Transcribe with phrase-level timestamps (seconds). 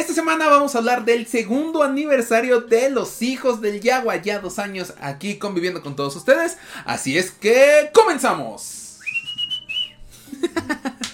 [0.00, 4.16] Esta semana vamos a hablar del segundo aniversario de los hijos del Yagua.
[4.16, 6.56] Ya dos años aquí conviviendo con todos ustedes.
[6.86, 8.98] Así es que comenzamos.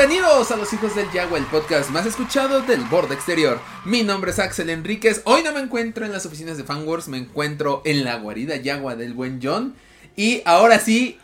[0.00, 3.60] bienvenidos a los hijos del Yagua, el podcast más escuchado del borde exterior.
[3.84, 5.20] Mi nombre es Axel Enríquez.
[5.26, 8.96] Hoy no me encuentro en las oficinas de Fanwars, me encuentro en la guarida Yagua
[8.96, 9.74] del buen John.
[10.16, 11.18] Y ahora sí,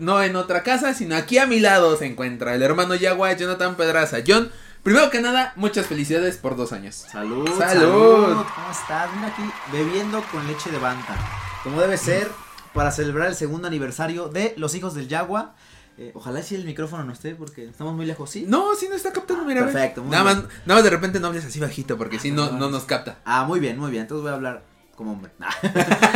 [0.00, 3.76] no en otra casa, sino aquí a mi lado se encuentra el hermano Yagua, Jonathan
[3.76, 4.18] Pedraza.
[4.26, 4.50] John,
[4.82, 6.96] primero que nada, muchas felicidades por dos años.
[6.96, 7.60] Salud, Salud.
[7.60, 8.44] salud.
[8.56, 9.08] ¿Cómo estás?
[9.14, 11.16] Mira aquí, bebiendo con leche de banta.
[11.62, 12.28] Como debe ser,
[12.74, 15.54] para celebrar el segundo aniversario de Los Hijos del Yagua.
[15.98, 18.44] Eh, ojalá si el micrófono no esté, porque estamos muy lejos, ¿sí?
[18.46, 19.62] No, sí no está captando, mira.
[19.64, 22.52] Perfecto, muy Nada más, nada más de repente no hables así bajito, porque si no,
[22.52, 23.18] no nos capta.
[23.24, 24.02] Ah, muy bien, muy bien.
[24.02, 24.62] Entonces voy a hablar
[24.94, 25.32] como hombre.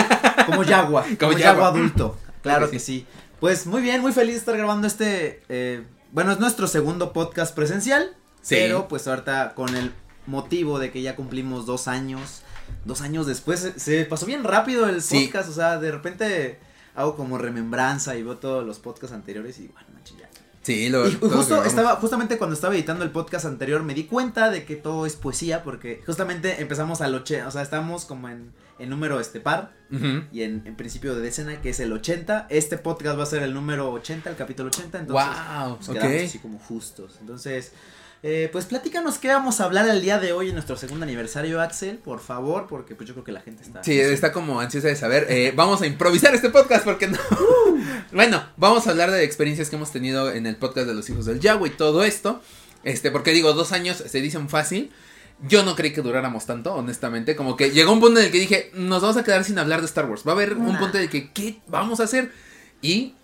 [0.46, 1.02] como Yagua.
[1.04, 1.38] Como Como, Yagua.
[1.38, 2.18] Yagua adulto.
[2.42, 3.06] Claro que que sí.
[3.40, 5.42] Pues muy bien, muy feliz de estar grabando este.
[5.48, 8.14] eh, bueno, es nuestro segundo podcast presencial.
[8.42, 8.56] Sí.
[8.56, 9.92] Pero pues ahorita con el
[10.26, 12.42] motivo de que ya cumplimos dos años.
[12.84, 15.26] Dos años después se, se pasó bien rápido el Sí.
[15.26, 15.48] podcast.
[15.48, 16.58] O sea, de repente
[16.94, 20.28] hago como remembranza y veo todos los podcasts anteriores y bueno, manches, ya.
[20.62, 24.50] Sí, lo Y justo estaba, justamente cuando estaba editando el podcast anterior me di cuenta
[24.50, 28.52] de que todo es poesía porque justamente empezamos al 80, o sea, estamos como en,
[28.78, 30.24] en número este par Ujú.
[30.32, 32.46] y en, en principio de decena que es el 80.
[32.50, 35.26] Este podcast va a ser el número 80, el capítulo 80, entonces
[35.58, 35.94] Wow, pues, ok.
[35.94, 37.16] quedamos así como justos.
[37.22, 37.72] Entonces,
[38.22, 41.60] eh, pues platícanos qué vamos a hablar el día de hoy en nuestro segundo aniversario,
[41.60, 43.82] Axel, por favor, porque pues yo creo que la gente está...
[43.82, 45.26] Sí, está como ansiosa de saber.
[45.30, 47.18] Eh, vamos a improvisar este podcast porque no.
[48.12, 51.24] bueno, vamos a hablar de experiencias que hemos tenido en el podcast de los hijos
[51.26, 52.42] del Yahweh y todo esto.
[52.84, 54.90] Este, porque digo, dos años se dicen fácil.
[55.48, 57.34] Yo no creí que duráramos tanto, honestamente.
[57.36, 59.80] Como que llegó un punto en el que dije, nos vamos a quedar sin hablar
[59.80, 60.22] de Star Wars.
[60.26, 62.30] Va a haber un punto en el que, ¿qué vamos a hacer?
[62.82, 63.14] Y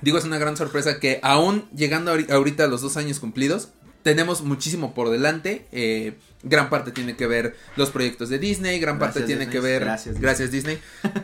[0.00, 3.70] digo, es una gran sorpresa que aún llegando ahori- ahorita a los dos años cumplidos,
[4.02, 5.66] tenemos muchísimo por delante.
[5.72, 9.52] eh, gran parte tiene que ver los proyectos de Disney, gran parte tiene Disney.
[9.52, 9.84] que ver...
[9.84, 10.22] Gracias, Disney.
[10.22, 10.78] gracias Disney.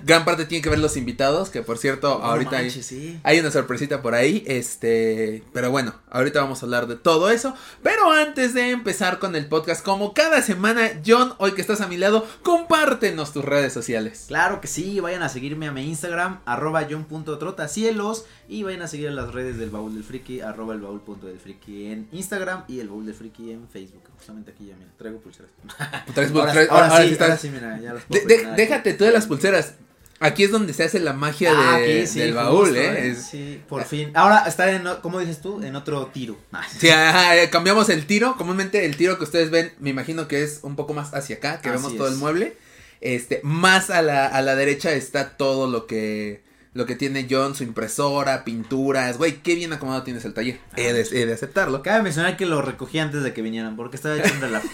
[0.04, 3.18] gran parte tiene que ver los invitados, que por cierto, No ahorita hay, manches, sí.
[3.22, 4.44] hay una sorpresita por ahí.
[4.46, 7.54] Este, pero bueno, ahorita vamos a hablar de todo eso.
[7.82, 11.88] Pero antes de empezar con el podcast, como cada semana, John, hoy que estás a
[11.88, 14.24] mi lado, compártenos tus redes sociales.
[14.28, 19.10] Claro que sí, vayan a seguirme a mi Instagram, arroba john.trotacielos y vayan a seguir
[19.12, 22.80] las redes del baúl del friki, arroba el baúl punto del friki en Instagram y
[22.80, 24.02] el baúl del friki en Facebook.
[24.16, 25.50] Justamente aquí ya, mira, traigo pulseras.
[26.14, 28.34] Traes- Ahora, traes- ahora ahora sí, sí estás- ahora sí, mira, ya De- puedo de-
[28.46, 28.56] aquí.
[28.56, 29.74] déjate tú de las pulseras.
[30.18, 33.08] Aquí es donde se hace la magia de- Ah, aquí sí, del justo, baúl, ¿eh?
[33.10, 34.10] Es- Sí, por fin.
[34.14, 35.62] Ahora está en, ¿cómo dices tú?
[35.62, 36.38] En otro tiro.
[36.52, 38.34] Ah, Sí, ajá, eh, cambiamos el tiro.
[38.38, 41.60] Comúnmente el tiro que ustedes ven, me imagino que es un poco más hacia acá,
[41.60, 42.14] que Así vemos todo es.
[42.14, 42.56] el mueble.
[43.02, 46.42] Este, más a la, a la derecha está todo lo que
[46.76, 49.16] lo que tiene John, su impresora, pinturas.
[49.18, 50.60] Güey, qué bien acomodado tienes el taller.
[50.76, 51.82] He de, he de aceptarlo.
[51.82, 54.68] Cabe mencionar que lo recogí antes de que vinieran porque estaba hecho un relajo.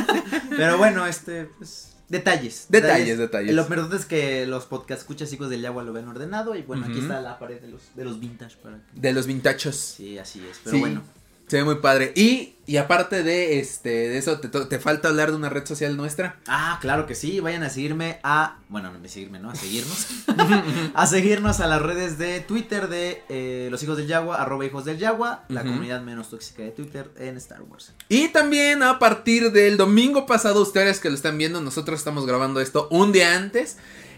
[0.50, 2.66] Pero bueno, este, pues, detalles.
[2.68, 3.54] Detalles, detalles.
[3.54, 6.86] Lo verdad es que los podcast escuchas chicos del agua lo ven ordenado y bueno,
[6.86, 9.00] aquí está la pared de los, de los vintage para que...
[9.00, 9.76] De los vintachos.
[9.76, 11.02] Sí, así es, pero Sí, bueno.
[11.46, 12.12] Se ve muy padre.
[12.16, 15.96] Y, y aparte de este de eso, te, te falta hablar de una red social
[15.96, 16.40] nuestra.
[16.46, 19.50] Ah, claro que sí, vayan a seguirme a, bueno, no a seguirme, ¿no?
[19.50, 20.06] A seguirnos.
[20.94, 24.86] a seguirnos a las redes de Twitter de eh, los hijos del Yagua, arroba hijos
[24.86, 27.92] del Yagua, la comunidad menos tóxica de Twitter en Star Wars.
[28.08, 32.60] Y también a partir del domingo pasado, ustedes que lo están viendo, nosotros estamos grabando
[32.60, 33.76] esto un día antes.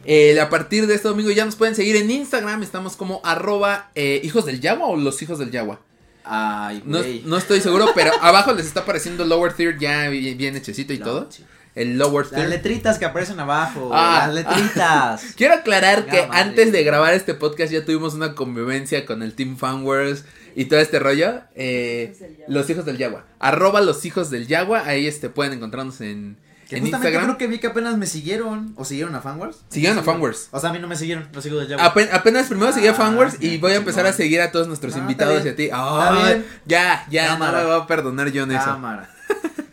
[0.09, 3.91] Eh, a partir de este domingo ya nos pueden seguir en Instagram, estamos como arroba
[3.97, 5.81] eh, hijos del Yagua o los hijos del Yagua.
[6.27, 10.57] Ay, No, no estoy seguro, pero abajo les está apareciendo Lower Third ya bien, bien
[10.57, 11.27] hechecito y No, todo.
[11.31, 11.45] sí.
[11.75, 12.49] El Lower Las Third.
[12.49, 15.23] letritas que aparecen abajo, Ah, las letritas.
[15.37, 16.41] Quiero aclarar Venga, que madre.
[16.43, 20.25] antes de grabar este podcast ya tuvimos una convivencia con el Team Fanwares
[20.55, 21.43] y todo este rollo.
[21.55, 22.15] Eh,
[22.49, 23.27] los hijos del Yagua.
[23.39, 24.87] Arroba los hijos del Yagua.
[24.87, 26.39] Ahí este, pueden encontrarnos en,
[26.69, 27.25] Que en justamente Instagram.
[27.25, 28.73] creo que vi que apenas me siguieron.
[28.77, 29.59] ¿O siguieron a Fanwars?
[29.69, 30.49] Siguieron a Fanwars.
[30.51, 31.85] O sea, a mí no me siguieron, los sigo de Java.
[31.95, 34.67] Apen- apenas primero seguí a Ah, Fanwars y voy a empezar a seguir a todos
[34.67, 35.63] nuestros No, está invitados y a ti.
[35.65, 36.47] Bien.
[36.67, 37.59] ya, ya, Cámara.
[37.59, 38.65] no me va a perdonar yo en eso.
[38.65, 39.09] Cámara.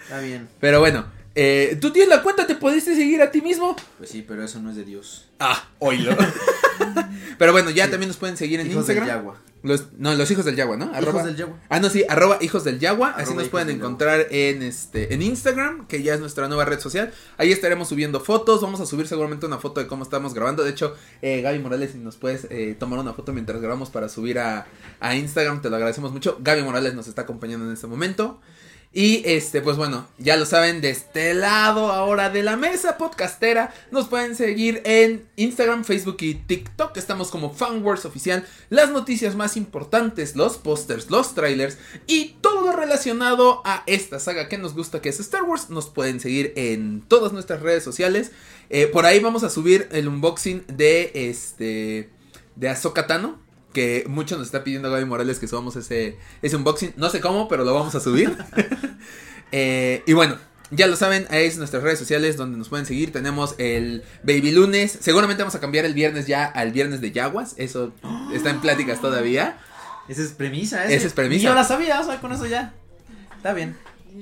[0.04, 0.48] Está bien.
[0.60, 1.06] Pero bueno,
[1.36, 3.76] Eh, Tú tienes la cuenta, te pudiste seguir a ti mismo.
[3.98, 5.26] Pues sí, pero eso no es de Dios.
[5.40, 6.16] Ah, oílo.
[7.40, 7.92] Pero bueno, ya Sí.
[7.92, 9.18] también nos pueden seguir en Hijos del Instagram.
[9.24, 9.38] Yagua.
[9.64, 10.92] Los, no, los hijos del Yagua, ¿no?
[11.00, 11.58] Hijos del Yagua.
[11.70, 13.12] Ah, no, sí, arroba hijos del Yagua.
[13.12, 16.82] Así Arroba nos pueden encontrar en este en Instagram, que ya es nuestra nueva red
[16.82, 17.14] social.
[17.38, 18.62] Ahí estaremos subiendo fotos.
[18.62, 20.64] Vamos a subir seguramente una foto de cómo estamos grabando.
[20.64, 24.10] De hecho, eh, Gaby Morales, si nos puedes eh, tomar una foto mientras grabamos para
[24.10, 24.68] subir a,
[25.00, 26.38] a Instagram, te lo agradecemos mucho.
[26.42, 28.42] Gaby Morales nos está acompañando en este momento.
[28.96, 33.74] Y este, pues bueno, ya lo saben, de este lado ahora de la mesa podcastera,
[33.90, 36.96] nos pueden seguir en Instagram, Facebook y TikTok.
[36.96, 38.46] Estamos como Fanworks Oficial.
[38.70, 44.48] Las noticias más importantes, los pósters, los trailers y todo lo relacionado a esta saga
[44.48, 48.30] que nos gusta, que es Star Wars, nos pueden seguir en todas nuestras redes sociales.
[48.70, 52.12] Eh, por ahí vamos a subir el unboxing de este
[52.56, 53.40] de Ahsoka Tano,
[53.74, 56.94] que mucho nos está pidiendo Gaby Morales que subamos ese, ese unboxing.
[56.96, 58.36] No sé cómo, pero lo vamos a subir.
[59.56, 60.36] Eh, y bueno,
[60.72, 63.12] ya lo saben, ahí es nuestras redes sociales donde nos pueden seguir.
[63.12, 64.98] Tenemos el Baby Lunes.
[65.00, 67.54] Seguramente vamos a cambiar el viernes ya al viernes de Yaguas.
[67.58, 67.94] Eso
[68.34, 69.60] está en pláticas todavía.
[70.08, 71.42] Esa es premisa, Esa es premisa.
[71.42, 72.74] Y yo la sabía, o sea, con eso ya.
[73.38, 73.78] Está bien.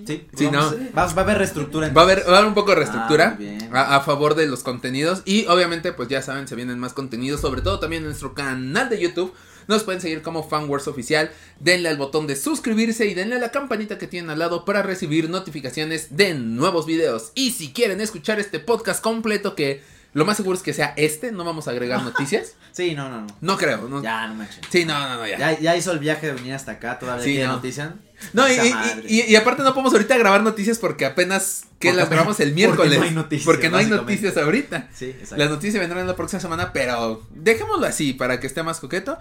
[0.07, 0.59] Sí, Sí, no.
[0.97, 1.89] Va, va a haber reestructura.
[1.89, 3.37] Va a haber, va a haber un poco de reestructura
[3.71, 5.21] Ah, a, a favor de los contenidos.
[5.25, 7.41] Y obviamente, pues ya saben, se vienen más contenidos.
[7.41, 9.33] Sobre todo también en nuestro canal de YouTube.
[9.67, 11.31] Nos pueden seguir como Fanworks Oficial.
[11.59, 14.81] Denle al botón de suscribirse y denle a la campanita que tienen al lado para
[14.81, 17.31] recibir notificaciones de nuevos videos.
[17.35, 19.81] Y si quieren escuchar este podcast completo, que
[20.13, 22.55] lo más seguro es que sea este, no vamos a agregar noticias.
[22.71, 23.27] Sí, no, no, no.
[23.39, 23.87] No creo.
[23.87, 24.01] No.
[24.01, 24.59] Ya, no manches.
[24.69, 25.37] Sí, no, no, no, ya.
[25.37, 27.53] Ya, ya hizo el viaje de venir hasta acá, todavía Sí, no.
[27.53, 27.95] noticia.
[28.33, 29.03] No, y, y- madre.
[29.07, 32.49] y- y aparte no podemos ahorita grabar noticias porque apenas que Porque las grabamos el
[32.49, 32.97] porque miércoles.
[32.99, 34.89] no hay noticias, Porque no hay noticias ahorita.
[34.93, 35.37] Sí, exacto.
[35.37, 39.17] Las noticias vendrán la próxima semana, pero dejémoslo así para que esté más coqueto.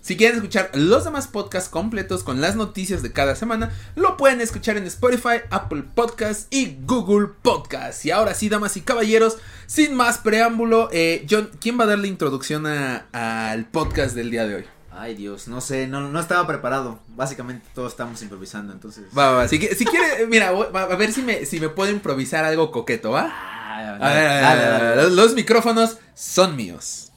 [0.00, 4.40] Si quieren escuchar los demás podcasts completos con las noticias de cada semana, lo pueden
[4.40, 8.04] escuchar en Spotify, Apple Podcasts y Google Podcasts.
[8.04, 9.36] Y ahora sí, damas y caballeros,
[9.68, 14.32] sin más preámbulo, eh, John, ¿quién va a dar la introducción a- al podcast del
[14.32, 14.64] día de hoy?
[15.02, 17.00] Ay, Dios, no sé, no, no estaba preparado.
[17.08, 19.04] Básicamente todos estamos improvisando, entonces.
[19.16, 19.48] Va, va, va.
[19.48, 22.70] Si, si quiere, mira, voy- va, a ver si me, si me puedo improvisar algo
[22.70, 23.28] coqueto, ¿va?
[23.32, 25.02] Ah, A ver, a ver, dale, a ver, dale, dale.
[25.02, 27.11] Los, los micrófonos son míos.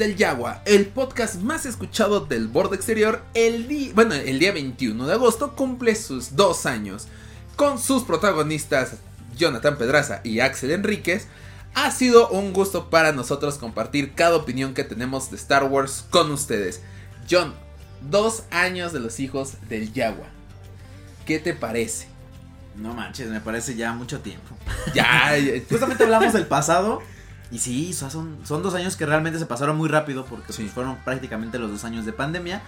[0.00, 5.06] Del Yagua, el podcast más escuchado del borde exterior, el día, bueno, el día 21
[5.06, 7.06] de agosto cumple sus dos años.
[7.54, 8.94] Con sus protagonistas
[9.36, 11.28] Jonathan Pedraza y Axel Enríquez,
[11.74, 16.30] ha sido un gusto para nosotros compartir cada opinión que tenemos de Star Wars con
[16.32, 16.80] ustedes.
[17.30, 17.54] John,
[18.10, 20.26] dos años de los Hijos del Yagua.
[21.26, 22.08] ¿Qué te parece?
[22.74, 24.56] No manches, me parece ya mucho tiempo.
[24.94, 27.02] Ya, ya- Justamente hablamos del pasado.
[27.50, 30.62] Y sí, son, son dos años que realmente se pasaron muy rápido porque Sí.
[30.62, 32.62] pues, fueron prácticamente los dos años de pandemia.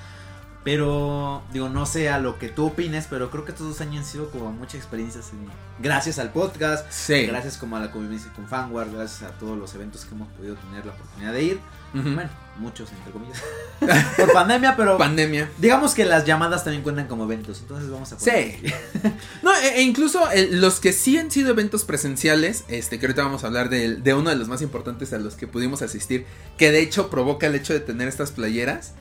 [0.65, 4.05] Pero, digo, no sé a lo que tú opines, pero creo que estos dos años
[4.05, 5.31] han sido como muchas experiencias.
[5.33, 5.49] en-
[5.83, 7.27] gracias al podcast, sí.
[7.27, 10.55] gracias como a la convivencia con Fanward, gracias a todos los eventos que hemos podido
[10.55, 11.61] tener la oportunidad de ir.
[11.93, 13.43] Bueno, muchos entre comillas.
[14.17, 15.49] Por pandemia, pero Pandemia.
[15.59, 17.61] digamos que las llamadas también cuentan como eventos.
[17.61, 18.57] Entonces vamos a Sí.
[19.43, 23.23] No, e, e incluso eh, los que sí han sido eventos presenciales, este, que ahorita
[23.25, 26.27] vamos a hablar de, de uno de los más importantes a los que pudimos asistir,
[26.59, 28.93] que de hecho provoca el hecho de tener estas playeras.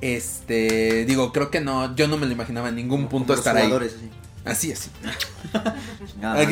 [0.00, 3.56] Este, digo, creo que no, yo no me lo imaginaba en ningún punto Como estar
[3.56, 3.64] ahí.
[3.64, 4.10] jugadores, así.
[4.44, 4.90] Así, así.
[6.20, 6.46] Nada.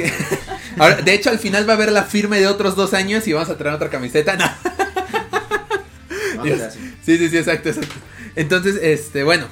[0.79, 3.33] Ahora, de hecho, al final va a haber la firma de otros dos años y
[3.33, 4.37] vamos a traer otra camiseta.
[4.37, 4.45] No.
[6.55, 6.75] Dios.
[7.03, 7.95] Sí, sí, sí, exacto, exacto.
[8.35, 9.47] Entonces, este, bueno,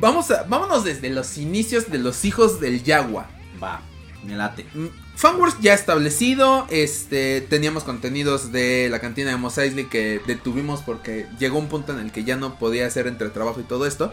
[0.00, 3.28] vamos a, vámonos desde los inicios de los hijos del Yagua.
[3.62, 3.82] Va,
[4.24, 4.66] me late.
[4.74, 4.86] Mm,
[5.16, 11.26] Fanworks ya establecido, este, teníamos contenidos de la cantina de Mos Eisley que detuvimos porque
[11.40, 14.12] llegó un punto en el que ya no podía hacer entre trabajo y todo esto.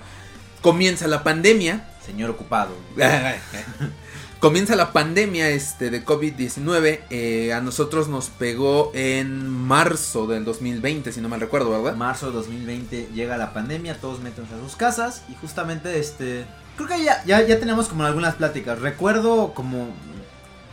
[0.61, 2.75] Comienza la pandemia, Señor ocupado.
[4.39, 11.11] comienza la pandemia este, de COVID-19, eh, a nosotros nos pegó en marzo del 2020,
[11.11, 11.97] si no mal recuerdo, ¿verdad?
[11.97, 16.45] Marzo de 2020 llega la pandemia, todos métanse a sus casas y justamente este...
[16.75, 18.79] Creo que ya, ya, ya tenemos como algunas pláticas.
[18.79, 19.87] Recuerdo como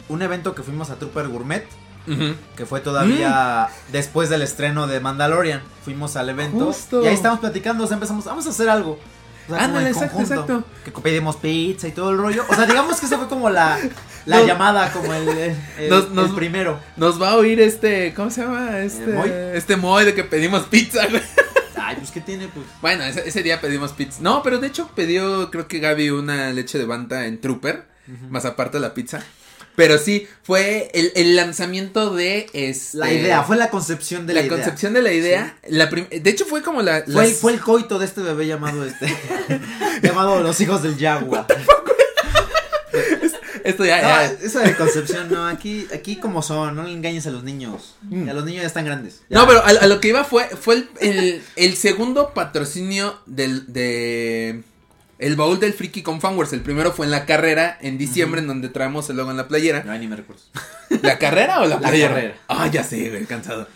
[0.09, 1.65] un evento que fuimos a Trooper Gourmet,
[2.57, 5.63] que fue todavía después del estreno de Mandalorian.
[5.85, 7.03] Fuimos al evento Justo.
[7.03, 8.99] y ahí estábamos platicando, o sea, empezamos, vamos a hacer algo.
[9.49, 10.65] O sea, Ándale, exacto, conjunto, exacto.
[10.85, 12.45] Que pedimos pizza y todo el rollo.
[12.49, 13.79] O sea, digamos que esa fue como la,
[14.27, 16.79] la Nos- llamada, como el, el, el- Nos- nos- el primero.
[16.97, 18.79] Nos va a oír este, ¿cómo se llama?
[18.79, 19.31] Este, ¿Moy?
[19.55, 21.23] este Moy de que pedimos pizza, güey.
[21.77, 22.47] Ay, pues, ¿qué tiene?
[22.49, 22.65] Pues.
[22.81, 24.19] Bueno, ese, ese día pedimos pizza.
[24.21, 27.91] No, pero de hecho pidió, creo que Gaby, una leche de banta en Trooper.
[28.31, 29.23] Más aparte de la pizza.
[29.75, 34.41] Pero sí, fue el, el lanzamiento de este, La idea, fue la concepción de la,
[34.41, 34.57] la idea.
[34.57, 35.57] concepción de la idea.
[35.69, 37.05] La prim- de hecho, fue como la.
[37.11, 39.07] Fue, el, fue el coito de este bebé llamado este.
[40.03, 41.47] llamado Los hijos del Yagua.
[43.65, 43.97] Esto ya.
[44.03, 47.45] No, ya- eso de concepción, no, aquí, aquí como son, no le engañes a los
[47.45, 47.95] niños.
[48.29, 49.21] A los niños ya están grandes.
[49.29, 49.39] Ya.
[49.39, 49.41] Mm.
[49.43, 53.73] No, pero a, a lo que iba fue, fue el, el, el segundo patrocinio del,
[53.73, 54.65] de
[55.23, 56.53] el baúl del friki con Fanworks.
[56.53, 59.49] El primero fue en la carrera en diciembre, en donde traemos el logo en la
[59.49, 59.83] playera.
[59.85, 60.43] No, ni me recuerdo.
[61.03, 62.15] ¿La carrera o la La playera?
[62.15, 62.35] carrera.
[62.49, 63.67] Ah, ya sé, güey, cansado.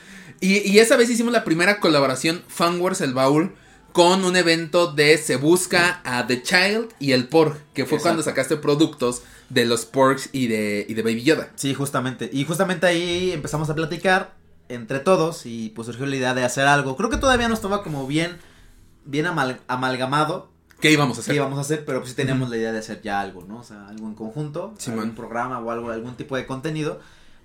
[0.41, 3.55] Y, y esa vez hicimos la primera colaboración Fanworks el baúl
[3.93, 8.03] con un evento de Se Busca a The Child y el Porg, que fue Exacto.
[8.03, 11.49] cuando sacaste productos de los Porgs y de, y de Baby Yoda.
[11.55, 12.29] Sí, justamente.
[12.31, 14.35] Y justamente ahí empezamos a platicar
[14.69, 16.97] entre todos y pues surgió la idea de hacer algo.
[16.97, 18.37] Creo que todavía no estaba como bien,
[19.07, 21.35] bien amal- amalgamado ¿Qué íbamos a qué hacer?
[21.37, 23.59] íbamos a hacer, pero pues sí teníamos la idea de hacer ya algo, ¿no?
[23.61, 25.01] O sea, algo en conjunto, Simón.
[25.01, 27.01] algún programa o algo, algún tipo de contenido.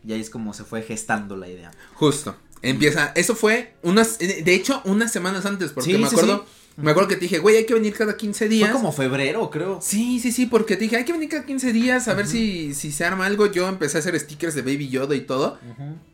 [0.05, 1.71] Y ahí es como se fue gestando la idea.
[1.93, 2.35] Justo.
[2.63, 6.81] Empieza, eso fue unas, de hecho, unas semanas antes, porque Sí, me sí, acuerdo, sí.
[6.81, 8.69] me acuerdo que te dije, güey, hay que venir cada 15 días.
[8.69, 9.79] Fue como febrero, creo.
[9.81, 12.73] Sí, sí, sí, porque te dije, hay que venir cada 15 días a ver si,
[12.75, 13.47] si se arma algo.
[13.47, 15.57] Yo empecé a hacer stickers de Baby Yoda y todo.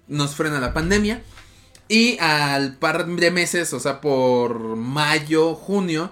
[0.08, 1.22] Nos frena la pandemia.
[1.90, 6.12] Y al par de meses, o sea, por mayo, junio,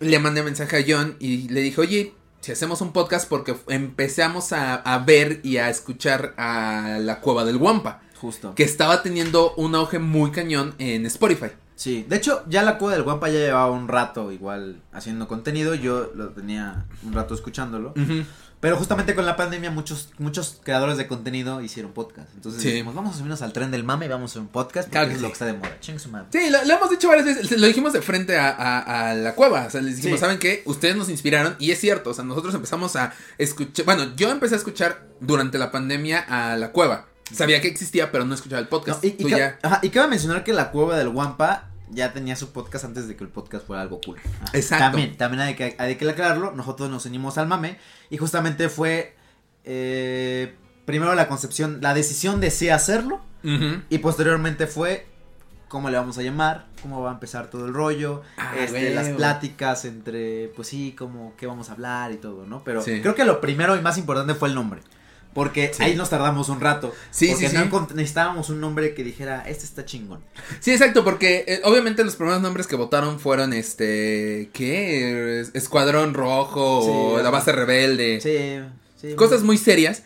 [0.00, 4.52] le mandé mensaje a John y le dije, oye, si hacemos un podcast, porque empezamos
[4.52, 8.54] a, a ver y a escuchar a la cueva del Wampa, Justo.
[8.54, 11.46] que estaba teniendo un auge muy cañón en Spotify.
[11.76, 15.74] Sí, de hecho, ya la cueva del Guampa ya llevaba un rato igual haciendo contenido.
[15.74, 17.94] Yo lo tenía un rato escuchándolo.
[18.64, 22.28] Pero justamente con la pandemia muchos muchos creadores de contenido hicieron podcast.
[22.34, 22.70] Entonces Sí.
[22.70, 24.90] dijimos, vamos a subirnos al tren del mame y vamos a hacer un podcast porque
[24.92, 25.78] Claro que es lo que está de moda.
[25.80, 26.28] Ching su madre.
[26.32, 29.34] Sí, lo, lo hemos dicho varias veces, lo dijimos de frente a, a- a la
[29.34, 30.22] cueva, o sea, les dijimos, Sí.
[30.22, 30.62] ¿saben qué?
[30.64, 34.54] Ustedes nos inspiraron y es cierto, o sea, nosotros empezamos a escuchar, bueno, yo empecé
[34.54, 38.64] a escuchar durante la pandemia a la cueva, sabía que existía, pero no escuchaba el
[38.66, 39.04] No, podcast.
[39.04, 42.36] y, y Tú ya- ajá, y cabe mencionar que la cueva del Guampa ya tenía
[42.36, 44.18] su podcast antes de que el podcast fuera algo cool.
[44.52, 44.84] Exacto.
[44.84, 46.52] También, también hay que, hay que aclararlo.
[46.52, 47.78] Nosotros nos unimos al mame
[48.10, 49.14] y justamente fue
[49.64, 53.20] eh, primero la concepción, la decisión de sí hacerlo
[53.90, 55.06] y posteriormente fue
[55.68, 59.08] cómo le vamos a llamar, cómo va a empezar todo el rollo, Ah, este, las
[59.10, 62.62] pláticas entre, pues sí, como qué vamos a hablar y todo, ¿no?
[62.64, 63.02] Pero Sí.
[63.02, 64.80] creo que lo primero y más importante fue el nombre.
[65.34, 65.82] Porque Sí.
[65.82, 66.94] ahí nos tardamos un rato.
[67.10, 70.20] Sí, porque sí, no necesitábamos un nombre que dijera, este está chingón.
[70.60, 75.40] Sí, exacto, porque eh, obviamente los primeros nombres que votaron fueron este, ¿qué?
[75.40, 76.78] Es- Escuadrón Rojo
[77.14, 77.30] o La.
[77.30, 78.20] Base Rebelde.
[78.20, 79.14] Sí, sí.
[79.16, 80.04] cosas muy serias.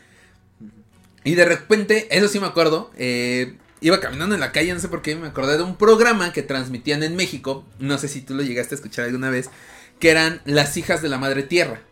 [1.24, 4.88] Y de repente, eso sí me acuerdo, eh, iba caminando en la calle, no sé
[4.88, 8.34] por qué, me acordé de un programa que transmitían en México, no sé si tú
[8.34, 9.50] lo llegaste a escuchar alguna vez,
[10.00, 11.82] que eran Las hijas de la Madre Tierra,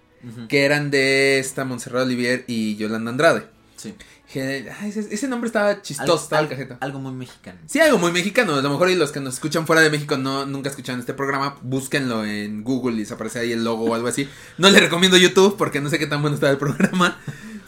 [0.49, 3.47] Que eran de esta Montserrat Olivier y Yolanda Andrade.
[3.77, 3.95] Sí.
[4.35, 6.79] Ay, ese, ese nombre estaba Algo, chistoso, estaba el algo- cajeta.
[6.81, 7.59] algo muy mexicano.
[7.67, 8.55] Sí, algo muy mexicano.
[8.57, 11.15] A lo mejor y los que nos escuchan fuera de México no nunca escuchan este
[11.15, 14.29] programa, búsquenlo en Google y les aparece ahí el logo o algo así.
[14.59, 17.19] No les recomiendo YouTube porque no sé qué tan bueno está el programa.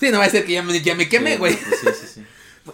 [0.01, 1.57] Sí, no va a ser que ya me, ya me queme, Sí, güey.
[1.57, 2.23] pues sí, sí, sí.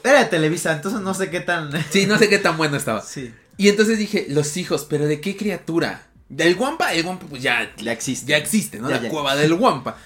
[0.02, 1.70] Era de Televisa, entonces no sé qué tan.
[1.90, 3.02] Sí, no sé qué tan bueno estaba.
[3.02, 3.32] sí.
[3.56, 6.06] Y entonces dije, los hijos, pero ¿de qué criatura?
[6.36, 8.30] Del Wampa, el Wampa pues ya, Ya existe.
[8.30, 8.88] ya existe, ¿no?
[8.90, 9.08] Ya, la ya.
[9.08, 9.96] cueva del Wampa.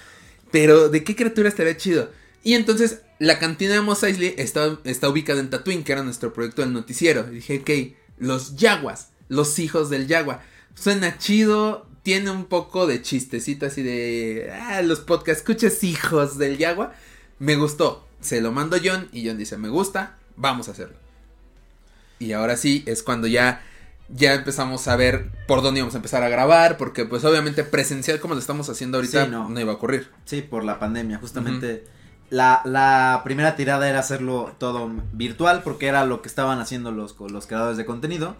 [0.51, 2.11] Pero ¿de qué criatura estaría chido?
[2.43, 6.31] Y entonces la cantina de Mos Eisley está, está ubicada en Tatooine, que era nuestro
[6.33, 7.27] proyecto del noticiero.
[7.31, 10.41] Y dije, ok, los Yaguas, los hijos del Yagua.
[10.75, 16.57] Suena chido, tiene un poco de chistecito así de, ah, los podcast, escuchas hijos del
[16.57, 16.93] Yagua.
[17.39, 20.95] Me gustó, se lo mando John y John dice, me gusta, vamos a hacerlo.
[22.19, 23.63] Y ahora sí, es cuando ya
[24.13, 28.19] ya empezamos a ver por dónde íbamos a empezar a grabar, porque pues obviamente presencial
[28.19, 29.49] como lo estamos haciendo ahorita Sí, no.
[29.49, 29.59] no.
[29.59, 30.09] iba a ocurrir.
[30.25, 31.85] Sí, por la pandemia, justamente.
[32.29, 37.15] la, la primera tirada era hacerlo todo virtual, porque era lo que estaban haciendo los,
[37.19, 38.35] los creadores de contenido,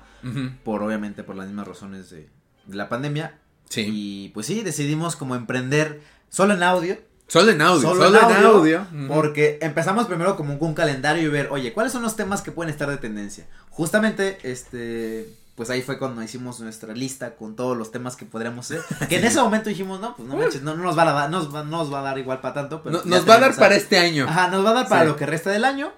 [0.63, 2.29] por obviamente por las mismas razones de,
[2.65, 3.37] de la pandemia.
[3.69, 3.85] Sí.
[3.87, 6.97] Y pues sí, decidimos como emprender solo en audio.
[7.27, 8.87] Solo en audio, Solo, solo, en en audio.
[9.07, 12.51] Porque empezamos primero como con un calendario y ver, oye, ¿cuáles son los temas que
[12.51, 13.45] pueden estar de tendencia?
[13.69, 18.71] Justamente, este, pues ahí fue cuando hicimos nuestra lista con todos los temas que podríamos
[18.71, 18.81] hacer.
[19.09, 21.29] Que en ese momento dijimos, no, pues no manches, no, no nos va a dar,
[21.29, 22.81] nos va, no nos va a dar igual para tanto.
[22.81, 24.25] Pero No- nos va a dar para este año.
[24.25, 25.07] Ajá, nos va a dar para Sí.
[25.09, 25.91] lo que resta del año.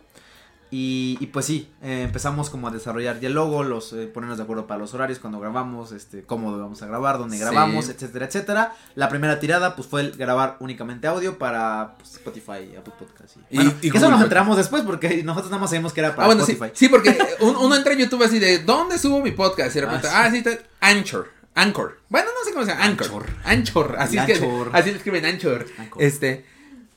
[0.73, 4.37] Y, y pues sí, eh, empezamos como a desarrollar ya el logo, los, eh, ponernos
[4.37, 7.41] de acuerdo para los horarios, cuando grabamos, este, cómo vamos a grabar, dónde Sí.
[7.43, 8.73] grabamos, etcétera, etcétera.
[8.95, 13.35] La primera tirada pues fue el grabar únicamente audio para pues, Spotify, Apple Podcast.
[13.49, 16.09] Y, Y- bueno, y eso nos enteramos después porque nosotros nada más sabíamos que era
[16.11, 16.77] Ah, para bueno, sí, Spotify.
[16.77, 19.75] sí, porque un- uno entra en YouTube así de, ¿dónde subo mi podcast?
[19.75, 21.99] Y de repente, Ah, ah, sí, te- Anchor, Anchor.
[22.07, 23.07] Bueno, no sé cómo se llama, Anchor.
[23.07, 23.25] Anchor.
[23.43, 24.69] Anchor, así, es que, Anchor.
[24.71, 25.65] así lo escriben, Anchor.
[25.77, 26.01] Anchor.
[26.01, 26.45] Este,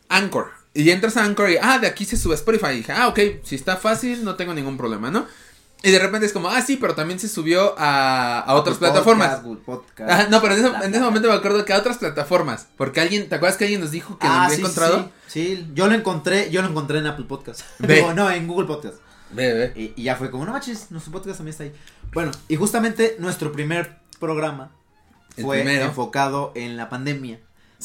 [0.08, 0.52] Anchor.
[0.74, 2.72] Y entras a Anchor y, ah, de aquí se sube a Spotify.
[2.72, 5.26] Y dije, ah, ok, si está fácil, no tengo ningún problema, ¿no?
[5.84, 9.42] Y de repente es como, ah, sí, pero también se subió a, a otras plataformas.
[9.42, 10.30] Google Podcast.
[10.30, 12.66] No, pero en ese, en momento me acuerdo que a otras plataformas.
[12.76, 15.12] Porque alguien, ¿te acuerdas que alguien nos dijo que lo Ah, había sí, encontrado?
[15.26, 17.60] Sí, sí, yo lo encontré, yo lo encontré en Apple Podcast.
[17.78, 18.96] Digo, no, en Google Podcast.
[19.30, 19.72] Ve, ve.
[19.80, 21.72] Y, y ya fue como, no manches, nuestro podcast también está ahí.
[22.14, 24.72] Bueno, y justamente nuestro primer programa
[25.36, 25.84] El fue primero.
[25.84, 27.40] enfocado en la pandemia.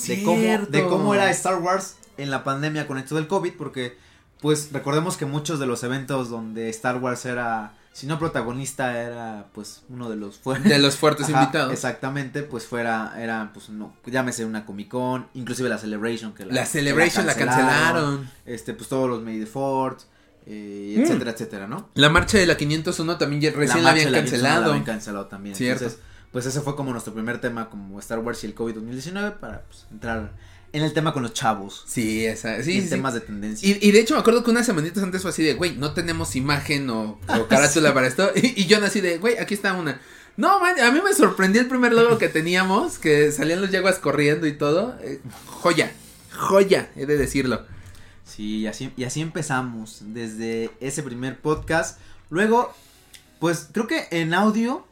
[0.08, 3.98] De cómo, de cómo era Star Wars en la pandemia con esto del COVID, porque
[4.42, 9.48] pues recordemos que muchos de los eventos donde Star Wars era, si no protagonista, era
[9.54, 10.70] pues uno de los fuertes.
[10.70, 11.74] De los fuertes Ajá, invitados.
[11.74, 16.66] Exactamente, pues fuera, era, pues no, llámese una Comic Con, inclusive la Celebration que La
[16.66, 18.30] Celebration la cancelaron.
[18.46, 20.04] Este, pues todos los May the Fourth,
[20.46, 21.02] eh, Mm.
[21.02, 21.90] etcétera, etcétera, ¿no?
[21.96, 24.62] La marcha de la 501 también ya recién la, habían la cancelado.
[24.62, 25.56] La habían cancelado también.
[25.56, 25.84] Cierto.
[25.84, 29.32] Entonces, pues ese fue como nuestro primer tema como Star Wars y el COVID 2019
[29.32, 30.32] para pues, entrar
[30.74, 31.84] en el tema con los chavos.
[31.88, 32.90] Sí, esa, y sí, en sí.
[32.90, 33.68] temas de tendencia.
[33.68, 35.94] Y, y de hecho me acuerdo que unas semanitas antes fue así de, güey, no
[35.94, 38.32] tenemos imagen o, o carátula para esto.
[38.36, 40.00] Y, y yo nací de, güey, aquí está una.
[40.38, 44.00] No, man, a mí me sorprendió el primer logo que teníamos, que salían los yaguas
[44.00, 44.98] corriendo y todo.
[45.02, 45.92] Eh, joya,
[46.32, 47.66] joya, he de decirlo.
[48.24, 52.00] Sí, y así, y así empezamos desde ese primer podcast.
[52.30, 52.74] Luego,
[53.40, 54.88] pues creo que en audio,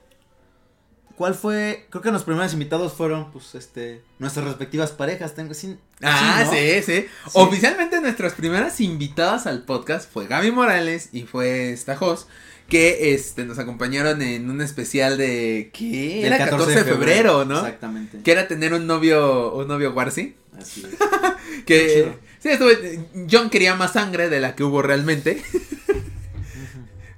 [1.17, 1.88] ¿cuál fue?
[1.89, 5.33] Creo que los primeros invitados fueron, pues, este, nuestras respectivas parejas.
[5.36, 6.51] Tengo, sí, Ah, ¿no?
[6.51, 12.27] sí, sí, Oficialmente nuestras primeras invitadas al podcast fue Gaby Morales y fue Stajos,
[12.69, 16.21] que este nos acompañaron en un especial de ¿qué?
[16.24, 17.57] Del Era 14 de febrero, ¿no?
[17.59, 18.19] Exactamente.
[18.24, 20.36] Que era tener un novio, un novio Warsi.
[20.57, 20.97] Así es.
[21.65, 25.41] Que sí, estuve, John quería más sangre de la que hubo realmente.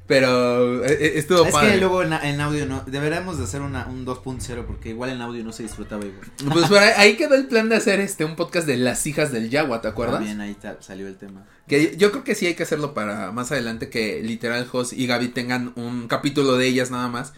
[0.10, 1.74] Pero eh, eh, estuvo Es padre.
[1.74, 5.22] que luego en, en audio no, deberíamos de hacer una, un 2.0 porque igual en
[5.22, 6.28] audio no se disfrutaba igual.
[6.51, 9.32] Pues por ahí, ahí quedó el plan de hacer este un podcast de las hijas
[9.32, 10.16] del Yagua, ¿te acuerdas?
[10.18, 11.46] También ahí salió el tema.
[11.68, 15.06] Que yo creo que sí hay que hacerlo para más adelante que literal Jos y
[15.06, 17.34] Gaby tengan un capítulo de ellas nada más.